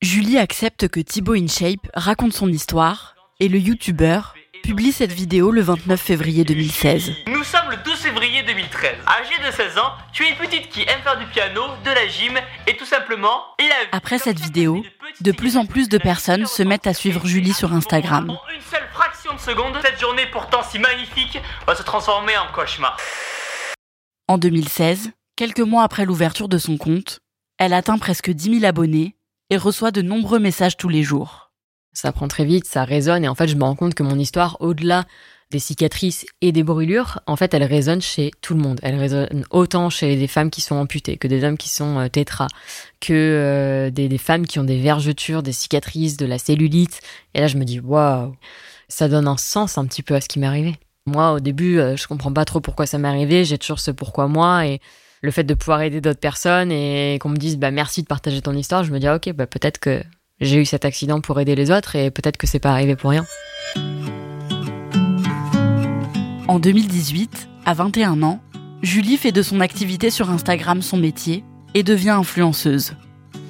Julie 0.00 0.38
accepte 0.38 0.86
que 0.86 1.00
Thibaut 1.00 1.34
InShape 1.34 1.90
raconte 1.92 2.32
son 2.32 2.48
histoire 2.48 3.16
et 3.40 3.48
le 3.48 3.58
youtubeur 3.58 4.36
publie 4.68 4.92
cette 4.92 5.12
vidéo 5.12 5.50
le 5.50 5.62
29 5.62 5.98
février 5.98 6.44
2016. 6.44 7.12
Nous 7.28 7.42
sommes 7.42 7.70
le 7.70 7.78
12 7.78 7.94
février 7.94 8.42
2013. 8.42 8.96
Âgée 9.06 9.48
de 9.48 9.50
16 9.50 9.78
ans, 9.78 9.92
tu 10.12 10.24
es 10.24 10.28
une 10.28 10.36
petite 10.36 10.68
qui 10.68 10.82
aime 10.82 11.00
faire 11.02 11.18
du 11.18 11.24
piano, 11.24 11.62
de 11.86 11.90
la 11.90 12.06
gym 12.06 12.34
et 12.66 12.76
tout 12.76 12.84
simplement 12.84 13.44
Après 13.92 14.18
cette 14.18 14.38
vidéo, 14.38 14.84
de 15.22 15.32
plus 15.32 15.56
en 15.56 15.64
plus 15.64 15.88
de 15.88 15.96
personnes 15.96 16.44
se 16.44 16.62
mettent 16.62 16.86
à 16.86 16.92
suivre 16.92 17.26
Julie 17.26 17.54
sur 17.54 17.72
Instagram. 17.72 18.28
En 18.28 18.54
une 18.54 18.60
seule 18.60 18.86
fraction 18.92 19.32
de 19.32 19.40
seconde, 19.40 19.78
cette 19.82 19.98
journée 19.98 20.26
pourtant 20.30 20.62
si 20.62 20.78
magnifique 20.78 21.40
va 21.66 21.74
se 21.74 21.82
transformer 21.82 22.36
en 22.36 22.52
cauchemar. 22.52 22.98
En 24.26 24.36
2016, 24.36 25.12
quelques 25.36 25.60
mois 25.60 25.84
après 25.84 26.04
l'ouverture 26.04 26.50
de 26.50 26.58
son 26.58 26.76
compte, 26.76 27.20
elle 27.56 27.72
atteint 27.72 27.96
presque 27.96 28.28
10 28.28 28.60
000 28.60 28.66
abonnés 28.66 29.16
et 29.48 29.56
reçoit 29.56 29.92
de 29.92 30.02
nombreux 30.02 30.40
messages 30.40 30.76
tous 30.76 30.90
les 30.90 31.04
jours. 31.04 31.47
Ça 32.00 32.12
prend 32.12 32.28
très 32.28 32.44
vite, 32.44 32.64
ça 32.64 32.84
résonne 32.84 33.24
et 33.24 33.28
en 33.28 33.34
fait 33.34 33.48
je 33.48 33.56
me 33.56 33.64
rends 33.64 33.74
compte 33.74 33.94
que 33.94 34.04
mon 34.04 34.16
histoire, 34.16 34.56
au-delà 34.60 35.04
des 35.50 35.58
cicatrices 35.58 36.26
et 36.40 36.52
des 36.52 36.62
brûlures, 36.62 37.20
en 37.26 37.34
fait, 37.34 37.54
elles 37.54 37.64
résonnent 37.64 38.02
chez 38.02 38.30
tout 38.40 38.54
le 38.54 38.60
monde. 38.60 38.78
Elles 38.84 38.94
résonnent 38.94 39.44
autant 39.50 39.90
chez 39.90 40.14
des 40.14 40.28
femmes 40.28 40.50
qui 40.50 40.60
sont 40.60 40.76
amputées, 40.76 41.16
que 41.16 41.26
des 41.26 41.42
hommes 41.42 41.56
qui 41.56 41.70
sont 41.70 41.98
euh, 41.98 42.08
tétras, 42.08 42.46
que 43.00 43.12
euh, 43.14 43.90
des, 43.90 44.08
des, 44.08 44.18
femmes 44.18 44.46
qui 44.46 44.60
ont 44.60 44.64
des 44.64 44.78
vergetures, 44.78 45.42
des 45.42 45.50
cicatrices, 45.50 46.16
de 46.16 46.26
la 46.26 46.38
cellulite. 46.38 47.00
Et 47.34 47.40
là, 47.40 47.48
je 47.48 47.56
me 47.56 47.64
dis, 47.64 47.80
waouh, 47.80 48.36
ça 48.88 49.08
donne 49.08 49.26
un 49.26 49.36
sens 49.36 49.76
un 49.76 49.86
petit 49.86 50.02
peu 50.02 50.14
à 50.14 50.20
ce 50.20 50.28
qui 50.28 50.38
m'est 50.38 50.46
arrivé. 50.46 50.76
Moi, 51.06 51.32
au 51.32 51.40
début, 51.40 51.80
euh, 51.80 51.96
je 51.96 52.06
comprends 52.06 52.32
pas 52.32 52.44
trop 52.44 52.60
pourquoi 52.60 52.86
ça 52.86 52.98
m'est 52.98 53.08
arrivé. 53.08 53.44
J'ai 53.44 53.58
toujours 53.58 53.80
ce 53.80 53.90
pourquoi 53.90 54.28
moi 54.28 54.66
et 54.66 54.80
le 55.22 55.32
fait 55.32 55.44
de 55.44 55.54
pouvoir 55.54 55.80
aider 55.80 56.00
d'autres 56.00 56.20
personnes 56.20 56.70
et 56.70 57.18
qu'on 57.20 57.30
me 57.30 57.36
dise, 57.36 57.56
bah 57.56 57.72
merci 57.72 58.02
de 58.02 58.06
partager 58.06 58.40
ton 58.40 58.52
histoire. 58.52 58.84
Je 58.84 58.92
me 58.92 59.00
dis, 59.00 59.06
ah, 59.08 59.16
ok, 59.16 59.32
bah 59.32 59.46
peut-être 59.46 59.78
que 59.78 60.04
j'ai 60.40 60.60
eu 60.60 60.64
cet 60.64 60.84
accident 60.84 61.20
pour 61.20 61.40
aider 61.40 61.54
les 61.54 61.70
autres 61.70 61.96
et 61.96 62.10
peut-être 62.10 62.36
que 62.36 62.46
c'est 62.46 62.58
pas 62.58 62.70
arrivé 62.70 62.96
pour 62.96 63.10
rien. 63.10 63.26
En 66.46 66.58
2018, 66.58 67.48
à 67.66 67.74
21 67.74 68.22
ans, 68.22 68.40
Julie 68.82 69.16
fait 69.16 69.32
de 69.32 69.42
son 69.42 69.60
activité 69.60 70.10
sur 70.10 70.30
Instagram 70.30 70.82
son 70.82 70.96
métier 70.96 71.44
et 71.74 71.82
devient 71.82 72.10
influenceuse. 72.10 72.94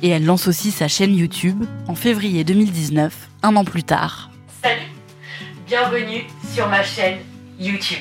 Et 0.03 0.09
elle 0.09 0.25
lance 0.25 0.49
aussi 0.49 0.71
sa 0.71 0.89
chaîne 0.89 1.15
YouTube 1.15 1.65
en 1.87 1.95
février 1.95 2.45
2019, 2.45 3.29
un 3.43 3.57
an 3.57 3.65
plus 3.65 3.85
tard. 3.85 4.31
Salut 4.63 4.81
Bienvenue 5.67 6.25
sur 6.55 6.69
ma 6.69 6.83
chaîne 6.83 7.19
YouTube. 7.59 7.99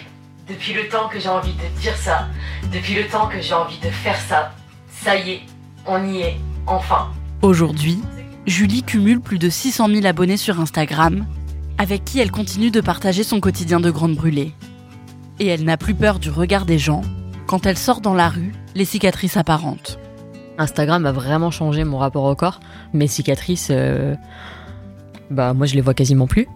Depuis 0.48 0.74
le 0.74 0.88
temps 0.88 1.10
que 1.10 1.20
j'ai 1.20 1.27
envie 1.27 1.53
de 1.53 1.82
dire 1.82 1.96
ça, 1.98 2.27
depuis 2.72 2.96
le 2.96 3.06
temps 3.08 3.27
que 3.27 3.41
j'ai 3.41 3.53
envie 3.53 3.79
de 3.79 3.89
faire 3.89 4.20
ça, 4.22 4.53
ça 4.89 5.17
y 5.17 5.32
est, 5.32 5.41
on 5.86 6.08
y 6.08 6.22
est, 6.22 6.38
enfin. 6.65 7.12
Aujourd'hui, 7.41 8.00
Julie 8.48 8.82
cumule 8.82 9.20
plus 9.20 9.39
de 9.39 9.50
600 9.50 9.89
000 9.89 10.06
abonnés 10.06 10.38
sur 10.38 10.62
Instagram, 10.62 11.25
avec 11.77 12.06
qui 12.06 12.20
elle 12.20 12.32
continue 12.32 12.72
de 12.72 12.80
partager 12.80 13.24
son 13.24 13.42
quotidien 13.42 13.82
de 13.82 13.92
grande 13.92 14.16
brûlée. 14.16 14.54
Et 15.39 15.48
elle 15.48 15.66
n'a 15.66 15.75
plus 15.75 15.94
peur 15.94 16.18
du 16.18 16.30
regard 16.30 16.66
des 16.66 16.80
gens 16.80 17.01
quand 17.46 17.66
elle 17.66 17.77
sort 17.77 18.00
dans 18.00 18.13
la 18.13 18.30
rue, 18.30 18.54
les 18.74 18.86
cicatrices 18.86 19.36
apparentes. 19.36 20.00
Instagram 20.58 21.06
a 21.06 21.12
vraiment 21.12 21.51
changé 21.51 21.84
mon 21.84 21.98
rapport 21.98 22.24
au 22.24 22.36
corps. 22.36 22.62
Mes 22.94 23.08
cicatrices, 23.08 23.68
euh, 23.70 24.16
bah 25.30 25.54
moi 25.54 25.66
je 25.66 25.75
les 25.75 25.82
vois 25.82 25.94
quasiment 25.94 26.25
plus. 26.25 26.48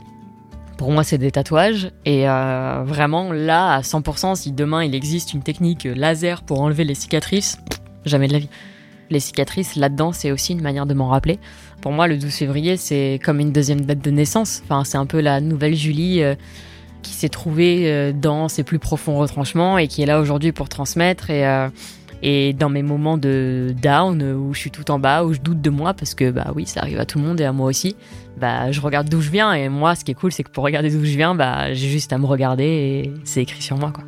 Pour 0.78 0.92
moi, 0.92 1.04
c'est 1.04 1.18
des 1.18 1.30
tatouages. 1.30 1.92
Et 2.06 2.28
euh, 2.28 2.84
vraiment, 2.84 3.32
là, 3.32 3.76
à 3.76 3.82
100%, 3.82 4.36
si 4.36 4.52
demain 4.52 4.84
il 4.84 4.96
existe 4.96 5.34
une 5.34 5.44
technique 5.44 5.84
laser 5.84 6.42
pour 6.42 6.62
enlever 6.62 6.86
les 6.86 6.96
cicatrices, 6.96 7.60
jamais 8.06 8.28
de 8.28 8.34
la 8.34 8.40
vie. 8.40 8.50
Les 9.12 9.20
cicatrices, 9.20 9.76
là-dedans, 9.76 10.14
c'est 10.14 10.32
aussi 10.32 10.54
une 10.54 10.62
manière 10.62 10.86
de 10.86 10.94
m'en 10.94 11.10
rappeler. 11.10 11.38
Pour 11.82 11.92
moi, 11.92 12.08
le 12.08 12.18
12 12.18 12.34
février, 12.34 12.78
c'est 12.78 13.20
comme 13.24 13.42
une 13.42 13.52
deuxième 13.52 13.82
date 13.82 14.00
de 14.00 14.10
naissance. 14.10 14.62
Enfin, 14.64 14.86
c'est 14.86 14.98
un 14.98 15.06
peu 15.06 15.20
la 15.20 15.42
nouvelle 15.42 15.76
Julie 15.76 16.24
euh, 16.24 16.36
qui 17.02 17.12
s'est 17.12 17.28
trouvée 17.28 17.92
euh, 17.92 18.14
dans 18.14 18.48
ses 18.48 18.64
plus 18.64 18.80
profonds 18.80 19.18
retranchements 19.18 19.78
et 19.78 19.90
qui 19.90 20.02
est 20.02 20.06
là 20.06 20.22
aujourd'hui 20.22 20.54
pour 20.54 20.70
transmettre. 20.70 21.30
Et, 21.30 21.46
euh, 21.46 21.68
et 22.24 22.54
dans 22.54 22.70
mes 22.70 22.84
moments 22.84 23.18
de 23.18 23.76
down, 23.82 24.24
où 24.24 24.54
je 24.54 24.60
suis 24.60 24.72
tout 24.72 24.90
en 24.92 25.00
bas, 25.00 25.26
où 25.26 25.34
je 25.34 25.42
doute 25.42 25.60
de 25.60 25.70
moi, 25.70 25.94
parce 25.94 26.16
que 26.16 26.32
bah 26.32 26.54
oui, 26.56 26.66
ça 26.66 26.80
arrive 26.80 27.00
à 27.00 27.06
tout 27.06 27.20
le 27.20 27.26
monde 27.26 27.42
et 27.42 27.46
à 27.46 27.52
moi 27.52 27.68
aussi, 27.68 27.98
bah 28.40 28.72
je 28.72 28.80
regarde 28.80 29.10
d'où 29.10 29.20
je 29.20 29.32
viens. 29.32 29.52
Et 29.54 29.68
moi, 29.68 29.96
ce 29.96 30.06
qui 30.06 30.12
est 30.12 30.16
cool, 30.16 30.32
c'est 30.32 30.44
que 30.44 30.52
pour 30.52 30.64
regarder 30.64 30.90
d'où 30.90 31.04
je 31.04 31.18
viens, 31.18 31.36
bah 31.36 31.74
j'ai 31.74 31.90
juste 31.90 32.14
à 32.14 32.18
me 32.18 32.26
regarder 32.26 32.64
et 32.64 33.14
c'est 33.26 33.42
écrit 33.42 33.62
sur 33.62 33.78
moi, 33.78 33.92
quoi. 33.92 34.06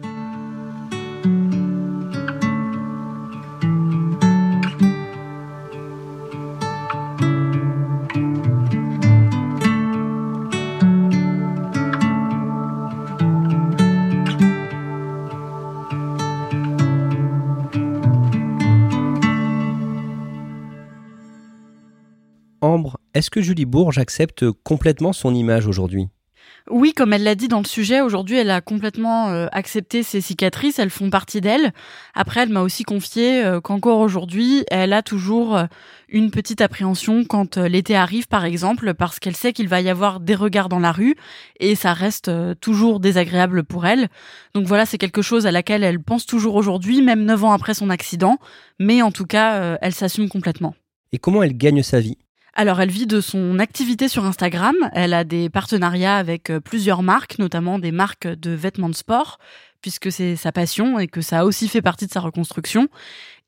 Est-ce 23.24 23.32
que 23.32 23.42
Julie 23.42 23.64
Bourges 23.64 24.00
accepte 24.00 24.52
complètement 24.66 25.14
son 25.14 25.34
image 25.34 25.66
aujourd'hui? 25.66 26.10
Oui, 26.70 26.92
comme 26.92 27.14
elle 27.14 27.24
l'a 27.24 27.36
dit 27.36 27.48
dans 27.48 27.62
le 27.62 27.66
sujet, 27.66 28.02
aujourd'hui, 28.02 28.36
elle 28.36 28.50
a 28.50 28.60
complètement 28.60 29.30
euh, 29.30 29.48
accepté 29.54 30.04
ses 30.04 30.20
cicatrices, 30.20 30.78
elles 30.78 30.90
font 30.90 31.10
partie 31.10 31.40
d'elle. 31.40 31.72
Après, 32.16 32.42
elle 32.42 32.50
m'a 32.50 32.60
aussi 32.60 32.84
confié 32.84 33.46
euh, 33.46 33.62
qu'encore 33.62 34.00
aujourd'hui, 34.00 34.66
elle 34.70 34.92
a 34.92 35.02
toujours 35.02 35.56
euh, 35.56 35.64
une 36.10 36.32
petite 36.32 36.60
appréhension 36.60 37.24
quand 37.24 37.56
l'été 37.56 37.96
arrive, 37.96 38.28
par 38.28 38.44
exemple, 38.44 38.94
parce 38.94 39.20
qu'elle 39.20 39.38
sait 39.38 39.54
qu'il 39.54 39.70
va 39.70 39.80
y 39.80 39.88
avoir 39.88 40.20
des 40.20 40.36
regards 40.36 40.68
dans 40.68 40.80
la 40.80 40.92
rue 40.92 41.16
et 41.62 41.76
ça 41.76 41.94
reste 41.94 42.30
toujours 42.60 43.00
désagréable 43.00 43.64
pour 43.64 43.86
elle. 43.86 44.10
Donc 44.54 44.66
voilà, 44.66 44.86
c'est 44.86 44.98
quelque 44.98 45.22
chose 45.22 45.48
à 45.48 45.52
laquelle 45.52 45.86
elle 45.86 46.02
pense 46.02 46.26
toujours 46.26 46.56
aujourd'hui, 46.56 47.02
même 47.02 47.24
neuf 47.24 47.42
ans 47.46 47.54
après 47.54 47.74
son 47.74 47.90
accident, 47.90 48.38
mais 48.80 49.02
en 49.02 49.14
tout 49.14 49.26
cas, 49.26 49.78
elle 49.82 49.94
s'assume 49.94 50.28
complètement. 50.28 50.76
Et 51.14 51.20
comment 51.20 51.42
elle 51.42 51.56
gagne 51.56 51.84
sa 51.84 52.02
vie? 52.02 52.18
Alors, 52.56 52.80
elle 52.82 52.92
vit 52.92 53.08
de 53.08 53.20
son 53.20 53.58
activité 53.58 54.08
sur 54.08 54.26
Instagram. 54.26 54.76
Elle 54.94 55.16
a 55.16 55.24
des 55.24 55.50
partenariats 55.50 56.18
avec 56.18 56.52
euh, 56.52 56.60
plusieurs 56.60 57.02
marques, 57.02 57.40
notamment 57.40 57.80
des 57.80 57.92
marques 57.92 58.28
de 58.28 58.52
vêtements 58.52 58.90
de 58.90 58.96
sport, 58.96 59.40
puisque 59.82 60.12
c'est 60.12 60.36
sa 60.36 60.52
passion 60.52 61.00
et 61.00 61.08
que 61.08 61.22
ça 61.22 61.40
a 61.40 61.46
aussi 61.46 61.68
fait 61.68 61.82
partie 61.82 62.06
de 62.06 62.12
sa 62.12 62.20
reconstruction. 62.20 62.90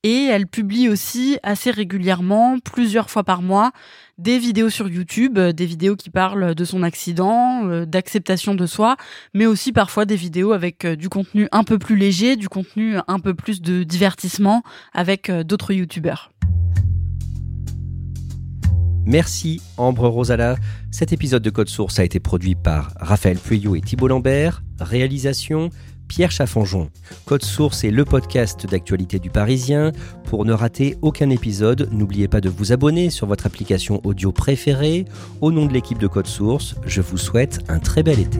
Et 0.02 0.26
elle 0.26 0.48
publie 0.48 0.90
aussi 0.90 1.38
assez 1.44 1.70
régulièrement, 1.70 2.58
plusieurs 2.60 3.12
fois 3.12 3.24
par 3.24 3.44
mois, 3.44 3.72
des 4.18 4.40
vidéos 4.40 4.72
sur 4.72 4.88
YouTube, 4.88 5.38
euh, 5.38 5.52
des 5.52 5.68
vidéos 5.68 5.96
qui 5.96 6.10
parlent 6.10 6.56
de 6.56 6.66
son 6.66 6.82
accident, 6.82 7.68
euh, 7.68 7.86
d'acceptation 7.86 8.56
de 8.56 8.66
soi, 8.66 8.98
mais 9.36 9.46
aussi 9.46 9.72
parfois 9.72 10.06
des 10.06 10.16
vidéos 10.16 10.52
avec 10.52 10.84
du 10.88 11.10
contenu 11.10 11.48
un 11.52 11.64
peu 11.64 11.78
plus 11.78 11.96
léger, 11.96 12.38
du 12.38 12.50
contenu 12.50 12.98
un 13.08 13.20
peu 13.20 13.36
plus 13.36 13.62
de 13.62 13.84
divertissement 13.84 14.64
avec 14.94 15.30
d'autres 15.30 15.74
YouTubeurs. 15.74 16.32
Merci 19.06 19.62
Ambre 19.78 20.08
Rosala. 20.08 20.56
Cet 20.92 21.14
épisode 21.14 21.44
de 21.44 21.50
Code 21.50 21.70
Source 21.70 22.00
a 22.00 22.04
été 22.04 22.20
produit 22.20 22.56
par 22.56 22.92
Raphaël 23.00 23.38
Pueyo 23.38 23.76
et 23.76 23.82
Thibault 23.82 24.08
Lambert. 24.08 24.64
Réalisation 24.80 25.70
Pierre 26.08 26.32
Chaffanjon. 26.32 26.90
Code 27.26 27.44
Source 27.44 27.84
est 27.84 27.92
le 27.92 28.06
podcast 28.06 28.68
d'actualité 28.70 29.20
du 29.20 29.30
Parisien. 29.30 29.92
Pour 30.26 30.46
ne 30.46 30.54
rater 30.54 30.98
aucun 31.02 31.30
épisode, 31.30 31.90
n'oubliez 31.92 32.28
pas 32.28 32.42
de 32.42 32.50
vous 32.50 32.72
abonner 32.72 33.10
sur 33.10 33.28
votre 33.28 33.46
application 33.46 34.02
audio 34.04 34.32
préférée. 34.32 35.06
Au 35.42 35.52
nom 35.52 35.66
de 35.66 35.74
l'équipe 35.74 36.00
de 36.00 36.08
Code 36.08 36.28
Source, 36.28 36.76
je 36.86 37.02
vous 37.02 37.18
souhaite 37.18 37.60
un 37.68 37.80
très 37.80 38.04
bel 38.04 38.20
été. 38.20 38.40